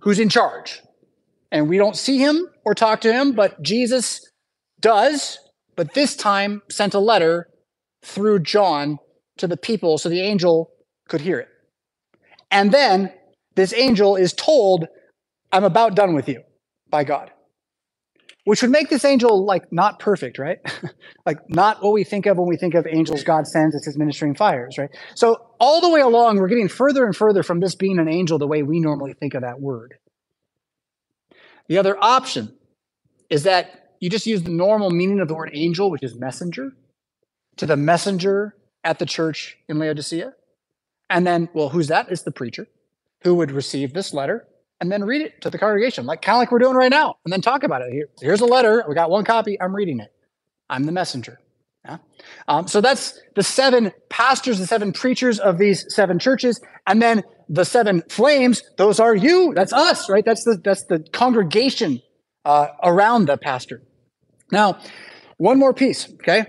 [0.00, 0.80] who's in charge,
[1.50, 4.20] and we don't see him or talk to him, but Jesus
[4.80, 5.38] does,
[5.76, 7.48] but this time sent a letter
[8.02, 8.98] through John
[9.38, 10.70] to the people so the angel
[11.08, 11.48] could hear it.
[12.50, 13.12] And then
[13.54, 14.86] this angel is told,
[15.54, 16.42] I'm about done with you
[16.90, 17.30] by God.
[18.42, 20.58] Which would make this angel like not perfect, right?
[21.26, 23.96] like not what we think of when we think of angels God sends as his
[23.96, 24.90] ministering fires, right?
[25.14, 28.36] So all the way along, we're getting further and further from this being an angel
[28.36, 29.94] the way we normally think of that word.
[31.68, 32.52] The other option
[33.30, 36.72] is that you just use the normal meaning of the word angel, which is messenger,
[37.58, 40.34] to the messenger at the church in Laodicea.
[41.08, 42.10] And then, well, who's that?
[42.10, 42.66] It's the preacher
[43.22, 44.48] who would receive this letter
[44.84, 47.16] and then read it to the congregation, like kind of like we're doing right now,
[47.24, 47.90] and then talk about it.
[47.90, 48.84] Here, here's a letter.
[48.86, 49.58] We got one copy.
[49.58, 50.12] I'm reading it.
[50.68, 51.40] I'm the messenger.
[51.86, 51.98] Yeah?
[52.48, 57.24] Um, so that's the seven pastors, the seven preachers of these seven churches, and then
[57.48, 58.62] the seven flames.
[58.76, 59.54] Those are you.
[59.54, 60.24] That's us, right?
[60.24, 62.02] That's the that's the congregation
[62.44, 63.82] uh, around the pastor.
[64.52, 64.78] Now,
[65.38, 66.12] one more piece.
[66.14, 66.44] Okay,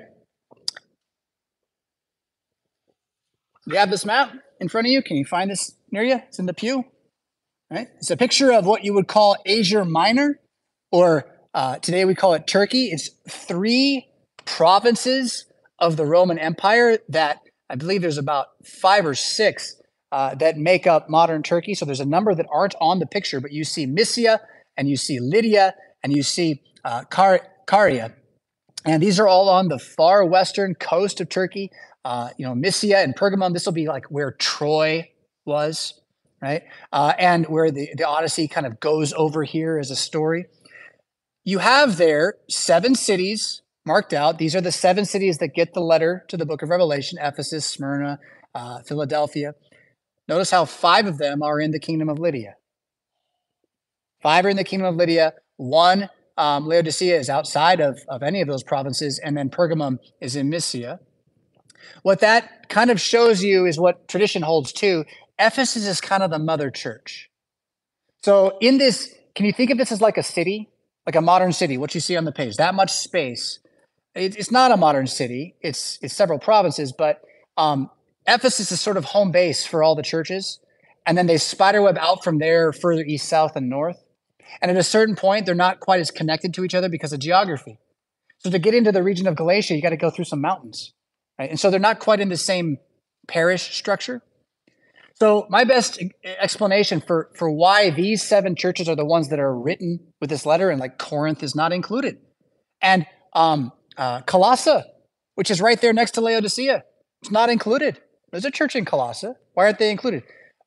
[3.65, 5.01] you have this map in front of you.
[5.01, 6.15] Can you find this near you?
[6.27, 6.83] It's in the pew.
[7.71, 7.87] Right?
[7.97, 10.39] It's a picture of what you would call Asia Minor,
[10.91, 12.89] or uh, today we call it Turkey.
[12.91, 14.07] It's three
[14.45, 15.45] provinces
[15.79, 20.85] of the Roman Empire that I believe there's about five or six uh, that make
[20.85, 21.73] up modern Turkey.
[21.73, 24.39] So there's a number that aren't on the picture, but you see Mysia
[24.77, 25.73] and you see Lydia
[26.03, 28.13] and you see uh, Car- Caria.
[28.85, 31.71] And these are all on the far western coast of Turkey.
[32.05, 35.09] Uh, you know, Mysia and Pergamum, this will be like where Troy
[35.45, 35.99] was
[36.41, 36.63] right?
[36.91, 40.45] Uh, and where the, the Odyssey kind of goes over here as a story.
[41.43, 44.37] You have there seven cities marked out.
[44.37, 47.65] These are the seven cities that get the letter to the book of Revelation Ephesus,
[47.65, 48.19] Smyrna,
[48.53, 49.53] uh, Philadelphia.
[50.27, 52.55] Notice how five of them are in the kingdom of Lydia.
[54.21, 55.33] Five are in the kingdom of Lydia.
[55.57, 60.35] One, um, Laodicea, is outside of, of any of those provinces, and then Pergamum is
[60.35, 60.99] in Mysia.
[62.01, 65.05] What that kind of shows you is what tradition holds too
[65.39, 67.29] Ephesus is kind of the mother church.
[68.23, 70.69] So, in this, can you think of this as like a city,
[71.05, 71.77] like a modern city?
[71.77, 73.59] What you see on the page, that much space.
[74.15, 75.55] It, it's not a modern city.
[75.61, 77.21] It's it's several provinces, but
[77.57, 77.89] um,
[78.27, 80.59] Ephesus is sort of home base for all the churches,
[81.05, 84.03] and then they spiderweb out from there further east, south, and north.
[84.61, 87.19] And at a certain point, they're not quite as connected to each other because of
[87.19, 87.77] geography.
[88.39, 90.93] So to get into the region of Galatia, you got to go through some mountains,
[91.37, 91.49] right?
[91.49, 92.77] And so they're not quite in the same
[93.27, 94.21] parish structure.
[95.15, 99.57] So my best explanation for for why these seven churches are the ones that are
[99.57, 102.17] written with this letter, and like Corinth is not included,
[102.81, 104.83] and um, uh, Colossae,
[105.35, 106.83] which is right there next to Laodicea,
[107.21, 108.01] it's not included.
[108.31, 109.33] There's a church in Colossae.
[109.53, 110.23] Why aren't they included?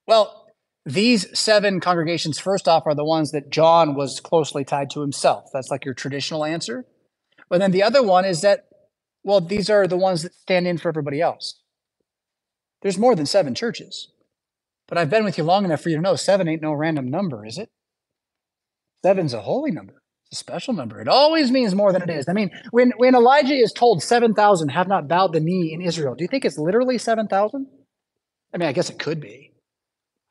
[0.07, 0.47] Well,
[0.87, 5.51] these seven congregations, first off, are the ones that John was closely tied to himself.
[5.53, 6.87] That's like your traditional answer.
[7.51, 8.69] But then the other one is that,
[9.23, 11.61] well, these are the ones that stand in for everybody else.
[12.81, 14.09] There's more than seven churches.
[14.88, 17.11] But I've been with you long enough for you to know seven ain't no random
[17.11, 17.68] number, is it?
[19.05, 20.03] Seven's a holy number.
[20.31, 21.01] It's a special number.
[21.01, 22.29] It always means more than it is.
[22.29, 26.14] I mean, when, when Elijah is told 7,000 have not bowed the knee in Israel,
[26.14, 27.66] do you think it's literally 7,000?
[28.53, 29.53] I mean, I guess it could be.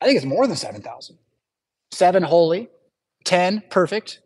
[0.00, 1.18] I think it's more than 7,000.
[1.90, 2.68] Seven holy,
[3.24, 4.20] 10 perfect,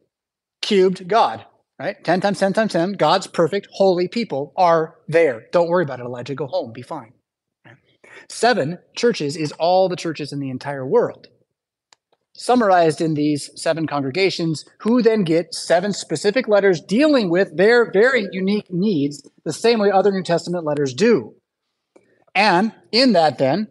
[0.61, 1.45] cubed God,
[1.79, 2.03] right?
[2.03, 5.45] 10 times 10 times 10, God's perfect, holy people are there.
[5.53, 6.35] Don't worry about it, Elijah.
[6.35, 7.13] Go home, be fine.
[8.29, 11.29] Seven churches is all the churches in the entire world.
[12.35, 18.27] Summarized in these seven congregations, who then get seven specific letters dealing with their very
[18.33, 21.35] unique needs, the same way other New Testament letters do.
[22.35, 23.69] And in that, then,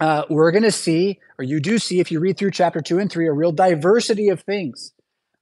[0.00, 2.98] uh, we're going to see, or you do see, if you read through chapter two
[2.98, 4.92] and three, a real diversity of things.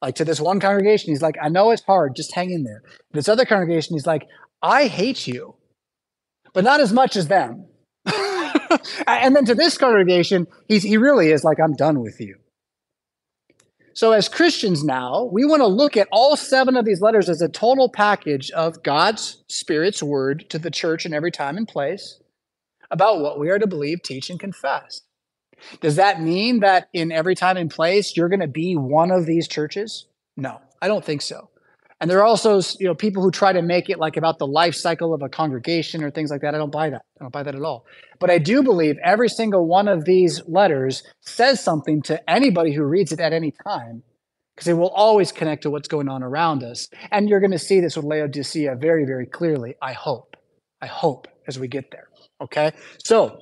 [0.01, 2.83] Like to this one congregation, he's like, I know it's hard, just hang in there.
[3.13, 4.29] This other congregation, he's like,
[4.63, 5.57] I hate you,
[6.53, 7.67] but not as much as them.
[9.07, 12.37] and then to this congregation, he's, he really is like, I'm done with you.
[13.95, 17.43] So, as Christians now, we want to look at all seven of these letters as
[17.43, 22.19] a total package of God's Spirit's word to the church in every time and place
[22.91, 25.03] about what we are to believe, teach, and confess.
[25.81, 29.27] Does that mean that in every time and place you're going to be one of
[29.27, 30.07] these churches?
[30.37, 31.49] No, I don't think so.
[32.03, 34.47] And there are also, you know, people who try to make it like about the
[34.47, 36.53] life cycle of a congregation or things like that.
[36.53, 37.03] I don't buy that.
[37.21, 37.87] I don't buy that at all.
[38.19, 42.83] But I do believe every single one of these letters says something to anybody who
[42.83, 44.03] reads it at any time,
[44.57, 46.89] because it will always connect to what's going on around us.
[47.13, 49.77] And you're going to see this with Laodicea very, very clearly.
[49.81, 50.37] I hope.
[50.81, 52.09] I hope as we get there.
[52.41, 52.73] Okay.
[52.99, 53.39] So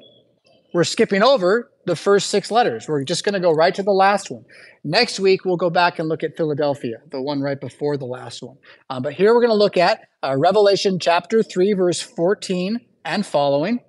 [0.72, 2.86] we're skipping over the first six letters.
[2.88, 4.44] We're just going to go right to the last one.
[4.84, 8.42] Next week, we'll go back and look at Philadelphia, the one right before the last
[8.42, 8.56] one.
[8.88, 13.26] Uh, but here we're going to look at uh, Revelation chapter 3, verse 14 and
[13.26, 13.80] following,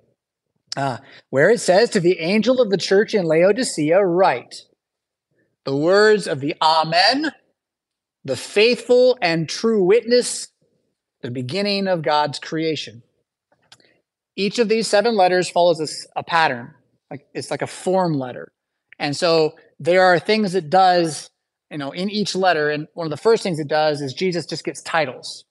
[0.76, 0.98] uh,
[1.30, 4.62] where it says, To the angel of the church in Laodicea, write
[5.64, 7.32] the words of the Amen,
[8.24, 10.48] the faithful and true witness,
[11.20, 13.02] the beginning of God's creation.
[14.36, 16.74] Each of these seven letters follows a, a pattern.
[17.10, 18.52] Like it's like a form letter.
[18.98, 21.28] And so there are things it does,
[21.70, 22.70] you know, in each letter.
[22.70, 25.44] And one of the first things it does is Jesus just gets titles,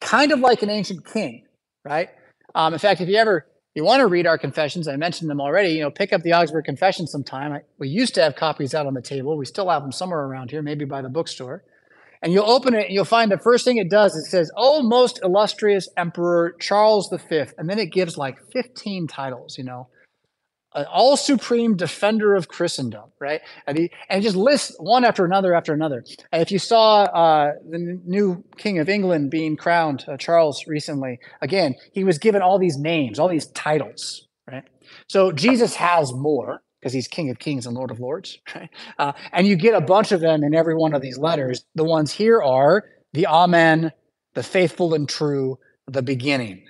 [0.00, 1.44] kind of like an ancient king,
[1.84, 2.08] right?
[2.54, 5.40] Um, in fact, if you ever you want to read our confessions, I mentioned them
[5.40, 5.68] already.
[5.70, 7.52] You know, pick up the Augsburg Confession sometime.
[7.52, 9.36] I, we used to have copies out on the table.
[9.36, 11.62] We still have them somewhere around here, maybe by the bookstore.
[12.22, 14.82] And you'll open it and you'll find the first thing it does, it says, Oh,
[14.82, 17.44] most illustrious Emperor Charles V.
[17.58, 19.88] And then it gives like 15 titles, you know,
[20.76, 23.40] an all supreme defender of Christendom, right?
[23.66, 26.04] And he, and just lists one after another after another.
[26.30, 31.18] And if you saw uh, the new King of England being crowned, uh, Charles, recently,
[31.40, 34.64] again, he was given all these names, all these titles, right?
[35.08, 38.70] So Jesus has more because he's King of Kings and Lord of Lords, right?
[38.96, 41.64] Uh, and you get a bunch of them in every one of these letters.
[41.74, 43.90] The ones here are the Amen,
[44.34, 46.64] the faithful and true, the beginning.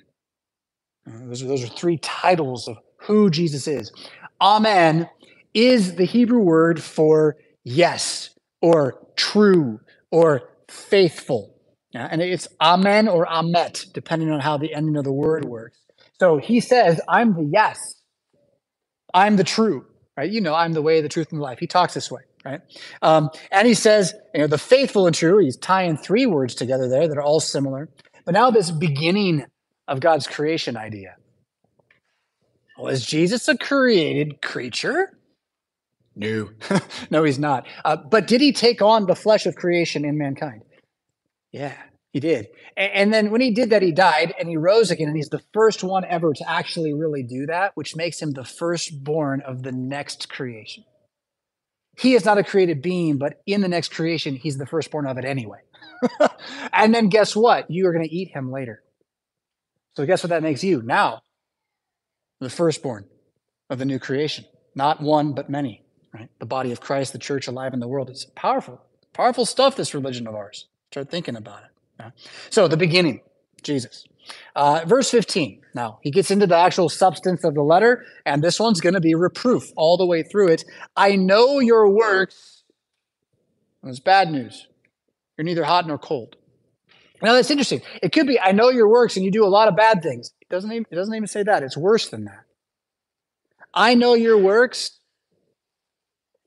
[1.07, 3.93] Uh, those, are, those are three titles of who Jesus is.
[4.41, 5.07] Amen
[5.53, 8.31] is the Hebrew word for yes,
[8.63, 11.59] or true, or faithful.
[11.93, 15.79] Yeah, and it's amen or amet, depending on how the ending of the word works.
[16.19, 18.01] So he says, I'm the yes,
[19.15, 19.85] I'm the true,
[20.17, 20.31] right?
[20.31, 21.59] You know, I'm the way, the truth, and the life.
[21.59, 22.61] He talks this way, right?
[23.03, 25.39] Um, and he says, you know, the faithful and true.
[25.39, 27.89] He's tying three words together there that are all similar.
[28.25, 29.45] But now this beginning
[29.89, 31.17] of God's creation idea.
[32.79, 35.17] Was Jesus a created creature?
[36.15, 36.51] No,
[37.11, 37.67] no, he's not.
[37.85, 40.63] Uh, but did he take on the flesh of creation in mankind?
[41.53, 41.77] Yeah,
[42.17, 42.49] he did.
[42.79, 45.09] And, then when he did that, he died and he rose again.
[45.09, 48.43] And he's the first one ever to actually really do that, which makes him the
[48.43, 50.85] firstborn of the next creation.
[51.99, 55.19] He is not a created being, but in the next creation, he's the firstborn of
[55.19, 55.59] it anyway.
[56.73, 57.71] and then guess what?
[57.71, 58.83] You are going to eat him later.
[59.95, 60.81] So guess what that makes you?
[60.81, 61.21] Now,
[62.41, 63.05] the firstborn
[63.69, 64.47] of the new creation.
[64.75, 66.31] Not one, but many, right?
[66.39, 68.09] The body of Christ, the church alive in the world.
[68.09, 68.81] It's powerful,
[69.13, 70.67] powerful stuff, this religion of ours.
[70.91, 71.76] Start thinking about it.
[72.51, 73.21] So the beginning,
[73.63, 74.07] Jesus.
[74.55, 75.63] Uh, verse 15.
[75.75, 79.01] Now, he gets into the actual substance of the letter, and this one's going to
[79.01, 80.65] be reproof all the way through it.
[80.97, 82.65] I know your works.
[83.85, 84.67] It's bad news.
[85.37, 86.37] You're neither hot nor cold.
[87.23, 87.83] Now, that's interesting.
[88.03, 90.33] It could be, I know your works and you do a lot of bad things.
[90.41, 91.63] It doesn't even, it doesn't even say that.
[91.63, 92.45] It's worse than that.
[93.73, 94.99] I know your works.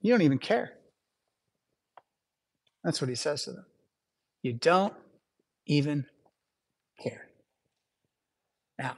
[0.01, 0.73] You don't even care.
[2.83, 3.65] That's what he says to them.
[4.41, 4.93] You don't
[5.69, 6.05] even
[7.01, 7.27] care.
[8.77, 8.95] Now,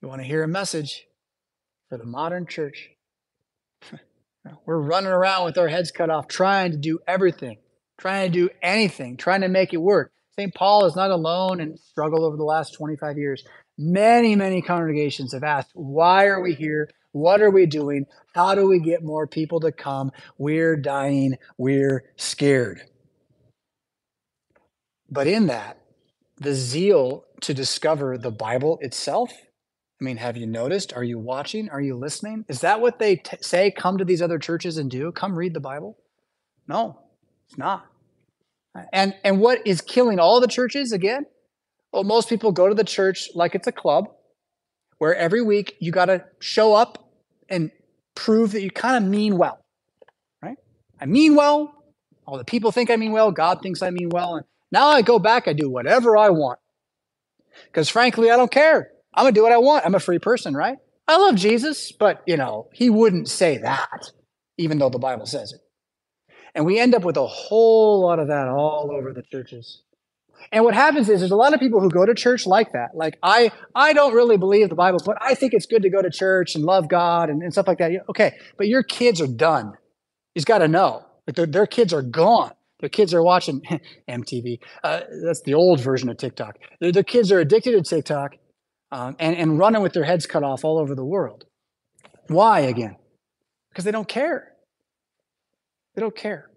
[0.00, 1.04] you want to hear a message
[1.88, 2.90] for the modern church?
[4.66, 7.58] We're running around with our heads cut off, trying to do everything,
[7.98, 10.12] trying to do anything, trying to make it work.
[10.38, 10.54] St.
[10.54, 13.44] Paul is not alone in struggle over the last 25 years.
[13.76, 16.88] Many, many congregations have asked, why are we here?
[17.12, 18.06] What are we doing?
[18.34, 20.12] How do we get more people to come?
[20.38, 21.36] We're dying.
[21.56, 22.82] We're scared.
[25.10, 25.78] But in that,
[26.38, 29.32] the zeal to discover the Bible itself.
[30.00, 30.92] I mean, have you noticed?
[30.92, 31.70] Are you watching?
[31.70, 32.44] Are you listening?
[32.48, 33.70] Is that what they t- say?
[33.70, 35.10] Come to these other churches and do?
[35.12, 35.96] Come read the Bible?
[36.68, 37.00] No,
[37.46, 37.86] it's not.
[38.92, 41.24] And and what is killing all the churches again?
[41.92, 44.08] Well, most people go to the church like it's a club,
[44.98, 47.10] where every week you got to show up
[47.48, 47.70] and
[48.14, 49.64] prove that you kind of mean well,
[50.42, 50.58] right?
[51.00, 51.72] I mean well.
[52.26, 53.30] All the people think I mean well.
[53.30, 56.58] God thinks I mean well, and now I go back, I do whatever I want.
[57.66, 58.90] Because frankly, I don't care.
[59.14, 59.86] I'm going to do what I want.
[59.86, 60.78] I'm a free person, right?
[61.08, 64.10] I love Jesus, but, you know, he wouldn't say that,
[64.58, 65.60] even though the Bible says it.
[66.54, 69.82] And we end up with a whole lot of that all over the churches.
[70.52, 72.90] And what happens is there's a lot of people who go to church like that.
[72.94, 76.02] Like I, I don't really believe the Bible, but I think it's good to go
[76.02, 77.92] to church and love God and, and stuff like that.
[78.08, 79.74] Okay, but your kids are done.
[80.34, 81.04] He's got to know.
[81.26, 82.52] Like their, their kids are gone.
[82.80, 83.62] Their kids are watching
[84.08, 84.58] MTV.
[84.84, 86.58] Uh, that's the old version of TikTok.
[86.80, 88.36] Their, their kids are addicted to TikTok
[88.92, 91.44] um, and, and running with their heads cut off all over the world.
[92.28, 92.96] Why again?
[93.70, 94.52] Because they don't care.
[95.94, 96.50] They don't care.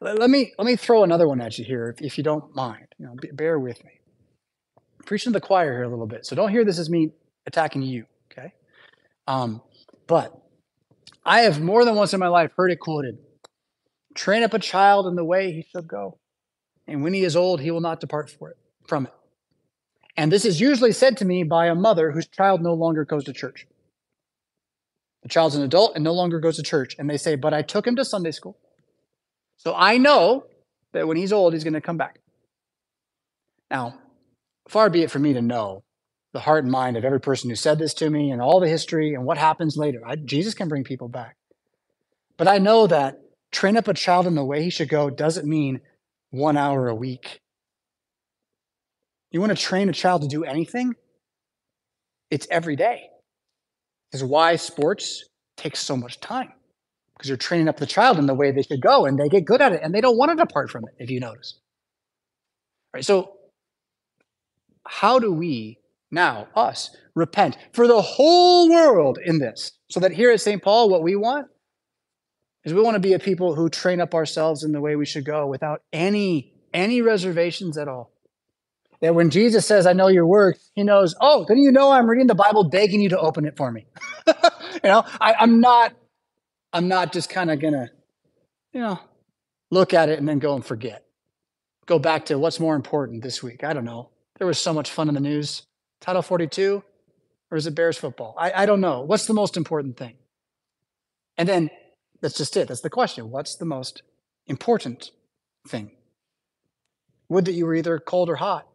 [0.00, 2.54] Let, let, me let me throw another one at you here, if, if you don't
[2.54, 2.86] mind.
[2.98, 3.92] You know, b- bear with me.
[4.76, 7.10] I'm preaching to the choir here a little bit, so don't hear this as me
[7.46, 8.04] attacking you.
[8.30, 8.52] Okay,
[9.26, 9.62] um,
[10.06, 10.32] but
[11.24, 13.18] I have more than once in my life heard it quoted
[14.14, 16.18] train up a child in the way he should go,
[16.86, 18.56] and when he is old, he will not depart it,
[18.86, 19.12] from it.
[20.16, 23.24] And this is usually said to me by a mother whose child no longer goes
[23.24, 23.66] to church.
[25.22, 26.96] The child's an adult and no longer goes to church.
[26.98, 28.56] And they say, But I took him to Sunday school.
[29.58, 30.46] So I know
[30.92, 32.20] that when he's old, he's going to come back.
[33.70, 33.98] Now,
[34.68, 35.84] far be it for me to know
[36.32, 38.68] the heart and mind of every person who said this to me and all the
[38.68, 40.00] history and what happens later.
[40.06, 41.36] I, Jesus can bring people back.
[42.36, 43.20] But I know that
[43.52, 45.80] train up a child in the way he should go doesn't mean
[46.30, 47.40] one hour a week.
[49.30, 50.94] You want to train a child to do anything?
[52.30, 53.08] It's every day.
[54.12, 55.24] Is why sports
[55.56, 56.52] takes so much time
[57.14, 59.44] because you're training up the child in the way they should go and they get
[59.44, 61.58] good at it and they don't want to depart from it, if you notice.
[62.86, 63.34] All right, so
[64.86, 65.78] how do we
[66.10, 69.72] now, us, repent for the whole world in this?
[69.90, 70.62] So that here at St.
[70.62, 71.48] Paul, what we want
[72.64, 75.06] is we want to be a people who train up ourselves in the way we
[75.06, 78.10] should go without any any reservations at all.
[79.00, 82.08] That when Jesus says, I know your works, he knows, oh, then you know I'm
[82.08, 83.86] reading the Bible begging you to open it for me.
[84.26, 84.34] you
[84.84, 85.94] know, I, I'm not,
[86.72, 87.90] I'm not just kind of gonna,
[88.72, 88.98] you know,
[89.70, 91.04] look at it and then go and forget.
[91.86, 93.62] Go back to what's more important this week.
[93.62, 94.10] I don't know.
[94.38, 95.62] There was so much fun in the news.
[96.00, 96.82] Title 42,
[97.50, 98.34] or is it Bears football?
[98.38, 99.02] I, I don't know.
[99.02, 100.14] What's the most important thing?
[101.36, 101.70] And then
[102.20, 102.68] that's just it.
[102.68, 103.30] That's the question.
[103.30, 104.02] What's the most
[104.46, 105.10] important
[105.66, 105.92] thing?
[107.28, 108.66] Would that you were either cold or hot.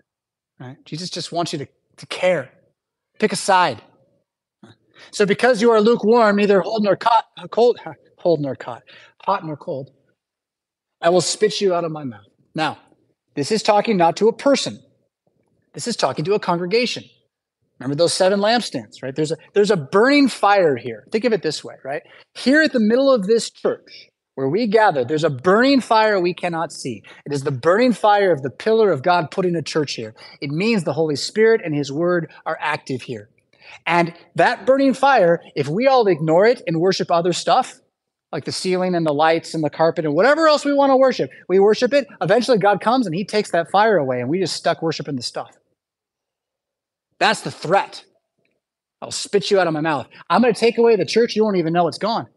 [0.60, 0.78] Right?
[0.86, 1.68] Jesus just wants you to,
[1.98, 2.52] to care.
[3.20, 3.82] Pick a side.
[5.12, 7.80] So because you are lukewarm, neither hold nor caught, uh, cold,
[8.18, 8.84] hold nor caught,
[9.24, 9.92] hot nor cold,
[11.02, 12.26] I will spit you out of my mouth.
[12.56, 12.78] Now,
[13.36, 14.80] this is talking not to a person.
[15.74, 17.04] This is talking to a congregation.
[17.84, 19.14] Remember those seven lampstands, right?
[19.14, 21.06] There's a there's a burning fire here.
[21.12, 22.02] Think of it this way, right?
[22.34, 26.34] Here at the middle of this church, where we gather, there's a burning fire we
[26.34, 27.04] cannot see.
[27.26, 30.16] It is the burning fire of the pillar of God putting a church here.
[30.40, 33.30] It means the Holy Spirit and His Word are active here.
[33.86, 37.82] And that burning fire, if we all ignore it and worship other stuff,
[38.32, 40.98] like the ceiling and the lights and the carpet and whatever else we want to
[40.98, 42.08] worship, we worship it.
[42.22, 45.22] Eventually, God comes and He takes that fire away, and we just stuck worshiping the
[45.22, 45.52] stuff.
[47.24, 48.04] That's the threat.
[49.02, 50.08] I'll spit you out of my mouth.
[50.30, 51.38] I'm going to take away the church.
[51.38, 52.28] You won't even know it's gone.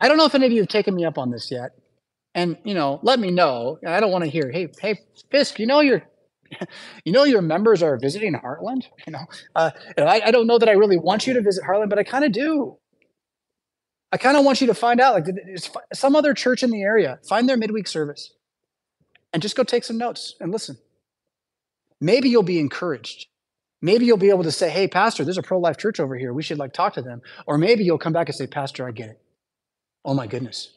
[0.00, 1.72] I don't know if any of you have taken me up on this yet.
[2.36, 3.80] And, you know, let me know.
[3.84, 5.00] I don't want to hear, hey, hey,
[5.32, 6.04] Fisk, you know your
[7.04, 8.84] you know your members are visiting Heartland?
[9.08, 9.26] You know,
[9.56, 12.04] uh, I, I don't know that I really want you to visit Heartland, but I
[12.04, 12.78] kind of do.
[14.12, 15.26] I kind of want you to find out, like,
[15.92, 18.34] some other church in the area, find their midweek service
[19.32, 20.78] and just go take some notes and listen.
[22.00, 23.26] Maybe you'll be encouraged.
[23.80, 26.32] Maybe you'll be able to say, hey, Pastor, there's a pro life church over here.
[26.32, 27.22] We should like talk to them.
[27.46, 29.20] Or maybe you'll come back and say, Pastor, I get it.
[30.04, 30.70] Oh my goodness.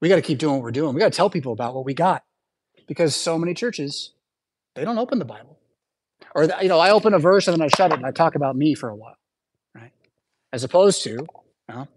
[0.00, 0.94] We got to keep doing what we're doing.
[0.94, 2.24] We got to tell people about what we got
[2.86, 4.12] because so many churches,
[4.74, 5.58] they don't open the Bible.
[6.34, 8.34] Or, you know, I open a verse and then I shut it and I talk
[8.34, 9.16] about me for a while,
[9.74, 9.92] right?
[10.52, 11.26] As opposed to, you
[11.68, 11.88] know,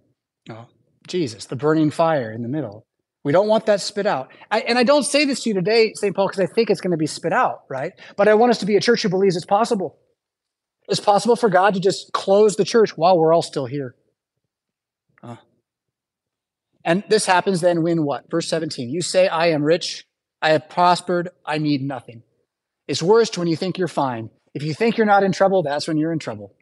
[0.51, 0.65] oh,
[1.07, 2.86] Jesus, the burning fire in the middle.
[3.27, 4.31] We don't want that spit out.
[4.49, 6.15] I, and I don't say this to you today, St.
[6.15, 7.91] Paul, because I think it's going to be spit out, right?
[8.15, 9.97] But I want us to be a church who believes it's possible.
[10.87, 13.95] It's possible for God to just close the church while we're all still here.
[16.85, 18.31] And this happens then when what?
[18.31, 18.89] Verse 17.
[18.89, 20.05] You say, I am rich,
[20.41, 22.23] I have prospered, I need nothing.
[22.87, 24.29] It's worst when you think you're fine.
[24.53, 26.53] If you think you're not in trouble, that's when you're in trouble.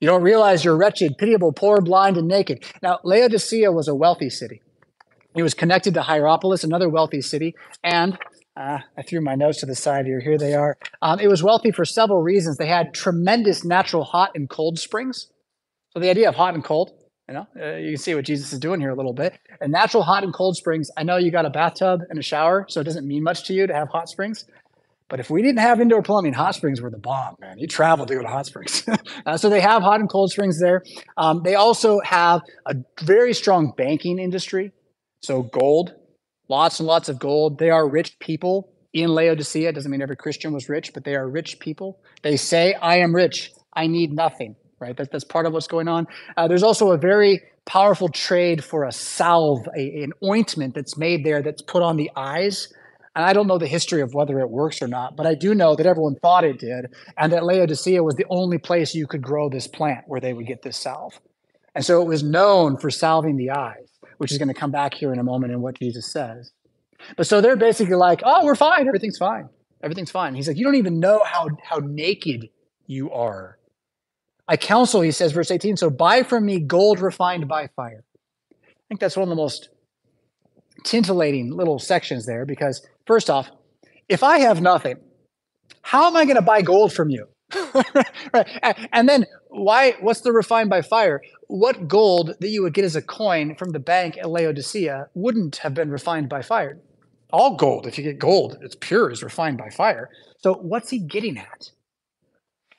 [0.00, 2.64] You don't realize you're wretched, pitiable, poor, blind, and naked.
[2.82, 4.62] Now, Laodicea was a wealthy city.
[5.34, 7.54] It was connected to Hierapolis, another wealthy city,
[7.84, 8.18] and
[8.56, 10.20] uh, I threw my notes to the side here.
[10.20, 10.76] Here they are.
[11.00, 12.56] Um, it was wealthy for several reasons.
[12.56, 15.28] They had tremendous natural hot and cold springs.
[15.92, 16.90] So the idea of hot and cold,
[17.28, 19.38] you know, uh, you can see what Jesus is doing here a little bit.
[19.60, 20.90] And natural hot and cold springs.
[20.96, 23.54] I know you got a bathtub and a shower, so it doesn't mean much to
[23.54, 24.44] you to have hot springs.
[25.08, 27.58] But if we didn't have indoor plumbing, hot springs were the bomb, man.
[27.58, 28.88] You travel to go to hot springs.
[29.26, 30.82] uh, so they have hot and cold springs there.
[31.16, 34.72] Um, they also have a very strong banking industry.
[35.22, 35.94] So gold,
[36.48, 37.58] lots and lots of gold.
[37.58, 39.72] They are rich people in Laodicea.
[39.72, 42.00] Doesn't mean every Christian was rich, but they are rich people.
[42.22, 43.52] They say, I am rich.
[43.74, 44.96] I need nothing right?
[44.96, 46.08] That, that's part of what's going on.
[46.36, 51.24] Uh, there's also a very powerful trade for a salve, a, an ointment that's made
[51.24, 52.72] there that's put on the eyes.
[53.14, 55.54] And I don't know the history of whether it works or not, but I do
[55.54, 56.86] know that everyone thought it did,
[57.18, 60.46] and that Laodicea was the only place you could grow this plant where they would
[60.46, 61.20] get this salve.
[61.74, 63.89] And so it was known for salving the eyes,
[64.20, 64.44] which is mm-hmm.
[64.44, 66.52] going to come back here in a moment in what Jesus says.
[67.16, 68.86] But so they're basically like, oh, we're fine.
[68.86, 69.48] Everything's fine.
[69.82, 70.34] Everything's fine.
[70.34, 72.50] He's like, you don't even know how, how naked
[72.86, 73.58] you are
[74.50, 78.02] I counsel, he says, verse 18, so buy from me gold refined by fire.
[78.52, 79.68] I think that's one of the most
[80.82, 83.48] tintillating little sections there because, first off,
[84.08, 84.96] if I have nothing,
[85.82, 87.28] how am I going to buy gold from you?
[88.34, 88.88] right.
[88.92, 91.22] And then why what's the refined by fire?
[91.50, 95.56] What gold that you would get as a coin from the bank at Laodicea wouldn't
[95.56, 96.78] have been refined by fire?
[97.32, 100.10] All gold, if you get gold, it's pure, is refined by fire.
[100.38, 101.72] So what's he getting at?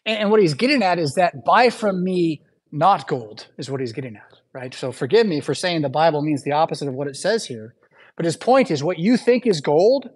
[0.05, 3.91] And, what he's getting at is that buy from me not gold, is what he's
[3.91, 4.73] getting at, right?
[4.73, 7.75] So forgive me for saying the Bible means the opposite of what it says here.
[8.15, 10.11] But his point is what you think is gold,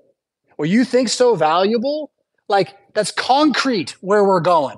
[0.56, 2.10] what you think so valuable,
[2.48, 4.78] like that's concrete where we're going.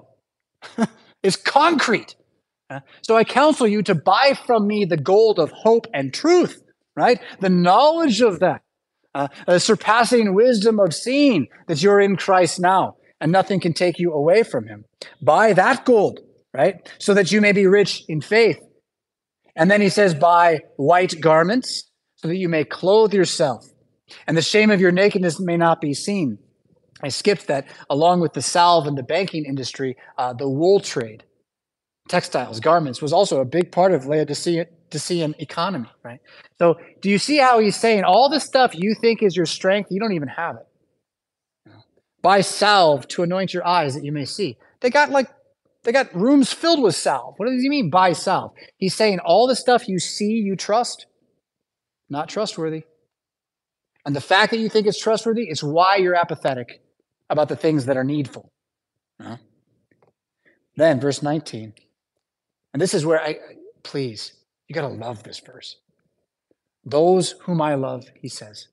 [1.22, 2.16] it's concrete.
[3.02, 6.62] So I counsel you to buy from me the gold of hope and truth,
[6.96, 7.20] right?
[7.40, 8.62] The knowledge of that,
[9.16, 14.00] uh, the surpassing wisdom of seeing that you're in Christ now and nothing can take
[14.00, 14.86] you away from him.
[15.22, 16.20] Buy that gold,
[16.54, 16.76] right?
[17.00, 18.60] So that you may be rich in faith.
[19.56, 23.66] And then he says, buy white garments so that you may clothe yourself
[24.28, 26.38] and the shame of your nakedness may not be seen.
[27.02, 31.24] I skipped that along with the salve and the banking industry, uh, the wool trade,
[32.08, 36.20] textiles, garments was also a big part of Laodicean economy, right?
[36.60, 39.92] So do you see how he's saying all the stuff you think is your strength,
[39.92, 40.68] you don't even have it.
[42.22, 44.58] Buy salve to anoint your eyes that you may see.
[44.82, 45.30] They got like
[45.84, 47.36] they got rooms filled with salve.
[47.38, 48.52] What does he mean by salve?
[48.78, 51.06] He's saying all the stuff you see, you trust,
[52.10, 52.84] not trustworthy.
[54.06, 56.82] And the fact that you think it's trustworthy is why you're apathetic
[57.30, 58.52] about the things that are needful.
[59.20, 59.38] Uh-huh.
[60.76, 61.74] Then, verse 19.
[62.78, 63.40] And this is where I,
[63.82, 64.34] please,
[64.68, 65.78] you got to love this verse.
[66.86, 68.68] Those whom I love, he says,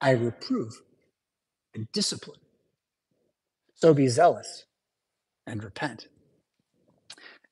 [0.00, 0.80] I reprove
[1.74, 2.38] and discipline.
[3.74, 4.66] So be zealous
[5.48, 6.06] and repent.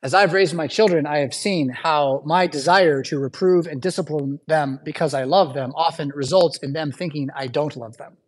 [0.04, 4.38] As I've raised my children, I have seen how my desire to reprove and discipline
[4.46, 8.18] them because I love them often results in them thinking I don't love them.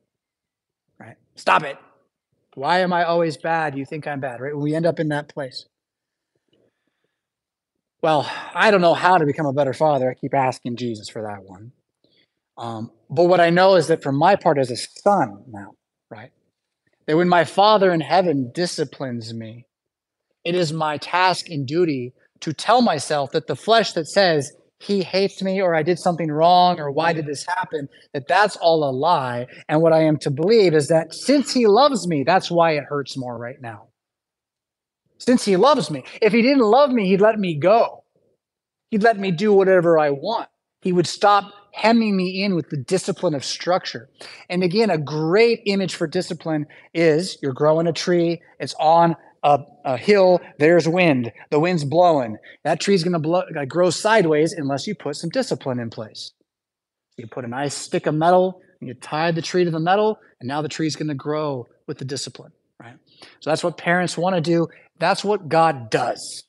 [0.99, 1.19] Right?
[1.37, 1.79] Stop it.
[2.57, 3.79] Why am I always bad?
[3.79, 4.57] You think I'm bad, right?
[4.57, 5.67] We end up in that place.
[8.05, 10.11] Well, I don't know how to become a better father.
[10.11, 11.73] I keep asking Jesus for that one.
[12.59, 15.71] Um, but what I know is that for my part as a son now,
[16.11, 16.31] right?
[17.07, 19.65] That when my Father in heaven disciplines me,
[20.45, 25.03] it is my task and duty to tell myself that the flesh that says he
[25.03, 28.85] hates me or I did something wrong or why did this happen, that that's all
[28.85, 29.47] a lie.
[29.67, 32.85] And what I am to believe is that since he loves me, that's why it
[32.85, 33.89] hurts more right now.
[35.19, 36.05] Since he loves me.
[36.21, 38.05] If he didn't love me, he'd let me go.
[38.91, 40.49] He'd let me do whatever I want.
[40.83, 44.09] He would stop hemming me in with the discipline of structure.
[44.49, 49.61] And again, a great image for discipline is you're growing a tree, it's on a,
[49.85, 52.37] a hill, there's wind, the wind's blowing.
[52.63, 56.33] That tree's going to grow sideways unless you put some discipline in place.
[57.17, 60.19] You put a nice stick of metal, and you tie the tree to the metal,
[60.41, 62.53] and now the tree's going to grow with the discipline?
[63.41, 64.69] So that's what parents want to do.
[64.99, 66.45] That's what God does.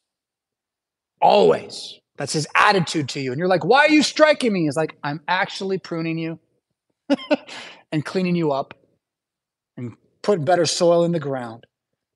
[1.21, 1.99] Always.
[2.17, 3.31] That's his attitude to you.
[3.31, 4.63] And you're like, why are you striking me?
[4.63, 6.39] He's like, I'm actually pruning you
[7.91, 8.73] and cleaning you up
[9.75, 11.65] and putting better soil in the ground.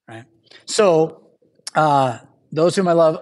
[0.07, 0.25] Right?
[0.65, 1.27] So,
[1.75, 2.19] uh,
[2.51, 3.17] those whom I love,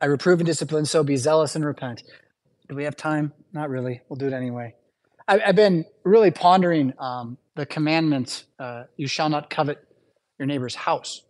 [0.00, 2.02] I reprove and discipline, so be zealous and repent.
[2.68, 3.32] Do we have time?
[3.52, 4.00] Not really.
[4.08, 4.74] We'll do it anyway.
[5.28, 9.78] I, have been really pondering um, the commandment uh, you shall not covet
[10.40, 11.22] your neighbor's house.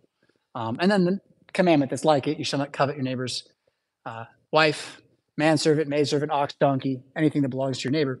[0.55, 1.19] Um, and then the
[1.53, 3.47] commandment that's like it you shall not covet your neighbor's
[4.05, 4.99] uh, wife,
[5.37, 8.19] manservant, maidservant, ox, donkey, anything that belongs to your neighbor.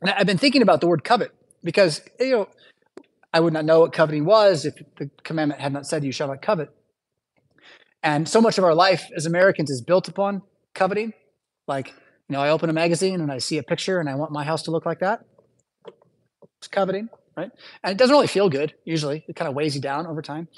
[0.00, 1.30] And I've been thinking about the word covet
[1.62, 2.48] because, you know,
[3.32, 6.28] I would not know what coveting was if the commandment had not said, You shall
[6.28, 6.70] not covet.
[8.02, 10.42] And so much of our life as Americans is built upon
[10.74, 11.12] coveting.
[11.66, 14.30] Like, you know, I open a magazine and I see a picture and I want
[14.30, 15.24] my house to look like that.
[16.58, 17.50] It's coveting, right?
[17.82, 19.24] And it doesn't really feel good, usually.
[19.28, 20.48] It kind of weighs you down over time.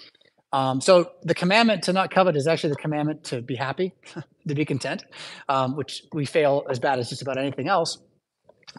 [0.52, 3.92] Um, so the commandment to not covet is actually the commandment to be happy,
[4.48, 5.04] to be content,
[5.48, 7.98] um, which we fail as bad as just about anything else.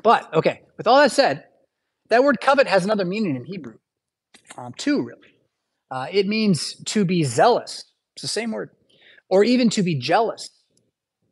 [0.03, 1.45] But okay, with all that said,
[2.09, 3.77] that word covet has another meaning in Hebrew,
[4.57, 5.35] um, too, really.
[5.91, 7.85] Uh, it means to be zealous.
[8.15, 8.71] It's the same word,
[9.29, 10.49] or even to be jealous.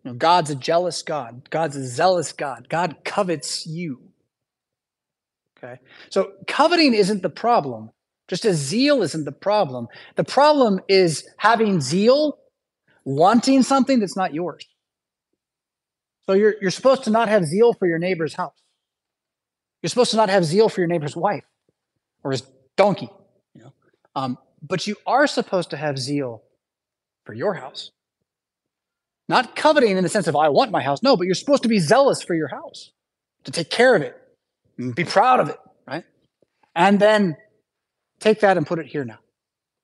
[0.03, 1.49] You know, God's a jealous God.
[1.49, 2.67] God's a zealous God.
[2.69, 4.04] God covets you.
[5.65, 7.91] Okay, so coveting isn't the problem.
[8.27, 9.87] Just as zeal isn't the problem.
[10.15, 12.39] The problem is having zeal,
[13.05, 14.67] wanting something that's not yours.
[16.27, 18.61] So you're, you're supposed to not have zeal for your neighbor's house.
[19.83, 21.45] You're supposed to not have zeal for your neighbor's wife
[22.23, 22.43] or his
[22.77, 23.09] donkey.
[23.55, 23.73] You know?
[24.15, 26.43] Um, but you are supposed to have zeal
[27.25, 27.91] for your house
[29.29, 31.03] Not coveting in the sense of, I want my house.
[31.03, 32.91] No, but you're supposed to be zealous for your house,
[33.45, 34.15] to take care of it,
[34.77, 35.57] be proud of it,
[35.87, 36.03] right?
[36.75, 37.35] And then
[38.19, 39.19] take that and put it here now,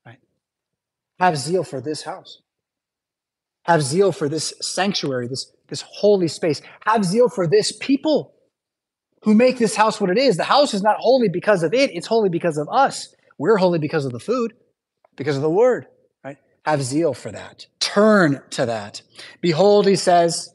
[0.04, 0.18] right?
[1.18, 2.42] Have zeal for this house.
[3.64, 6.60] Have zeal for this sanctuary, this, this holy space.
[6.84, 8.34] Have zeal for this people
[9.22, 10.36] who make this house what it is.
[10.36, 13.14] The house is not holy because of it, it's holy because of us.
[13.38, 14.52] We're holy because of the food,
[15.16, 15.86] because of the word,
[16.24, 16.36] right?
[16.64, 17.66] Have zeal for that.
[17.80, 19.02] Turn to that.
[19.40, 20.52] Behold, he says,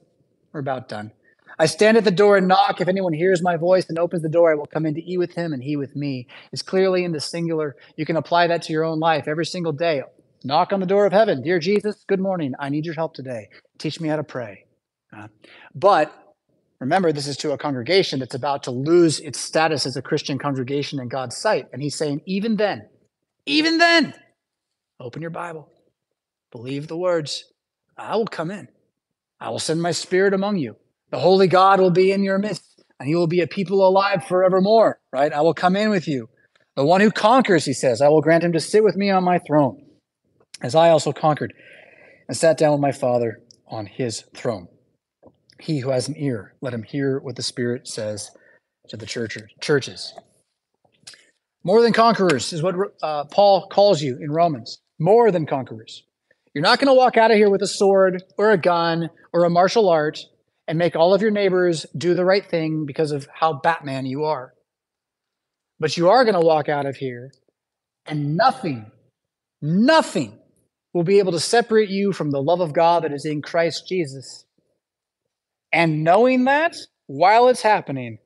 [0.51, 1.11] we're about done.
[1.59, 2.81] I stand at the door and knock.
[2.81, 5.17] If anyone hears my voice and opens the door, I will come in to eat
[5.17, 6.27] with him and he with me.
[6.51, 7.75] It's clearly in the singular.
[7.95, 10.03] You can apply that to your own life every single day.
[10.43, 11.41] Knock on the door of heaven.
[11.41, 12.53] Dear Jesus, good morning.
[12.59, 13.49] I need your help today.
[13.79, 14.65] Teach me how to pray.
[15.15, 15.29] Uh,
[15.73, 16.13] but
[16.79, 20.37] remember, this is to a congregation that's about to lose its status as a Christian
[20.37, 21.67] congregation in God's sight.
[21.73, 22.87] And he's saying, even then,
[23.47, 24.13] even then,
[24.99, 25.71] open your Bible,
[26.51, 27.45] believe the words.
[27.97, 28.67] I will come in.
[29.39, 30.75] I will send my spirit among you.
[31.09, 34.25] The holy God will be in your midst, and you will be a people alive
[34.25, 35.31] forevermore, right?
[35.31, 36.29] I will come in with you.
[36.75, 39.23] The one who conquers, he says, I will grant him to sit with me on
[39.23, 39.83] my throne,
[40.61, 41.53] as I also conquered
[42.27, 44.67] and sat down with my Father on his throne.
[45.59, 48.29] He who has an ear, let him hear what the Spirit says
[48.89, 50.13] to the church, churches.
[51.63, 54.79] More than conquerors is what uh, Paul calls you in Romans.
[54.99, 56.03] More than conquerors.
[56.53, 59.45] You're not going to walk out of here with a sword or a gun or
[59.45, 60.19] a martial art
[60.67, 64.25] and make all of your neighbors do the right thing because of how Batman you
[64.25, 64.53] are.
[65.79, 67.31] But you are going to walk out of here
[68.05, 68.91] and nothing,
[69.61, 70.37] nothing
[70.93, 73.87] will be able to separate you from the love of God that is in Christ
[73.87, 74.45] Jesus.
[75.71, 78.17] And knowing that while it's happening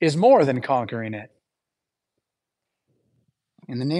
[0.00, 1.30] is more than conquering it.
[3.68, 3.98] In the name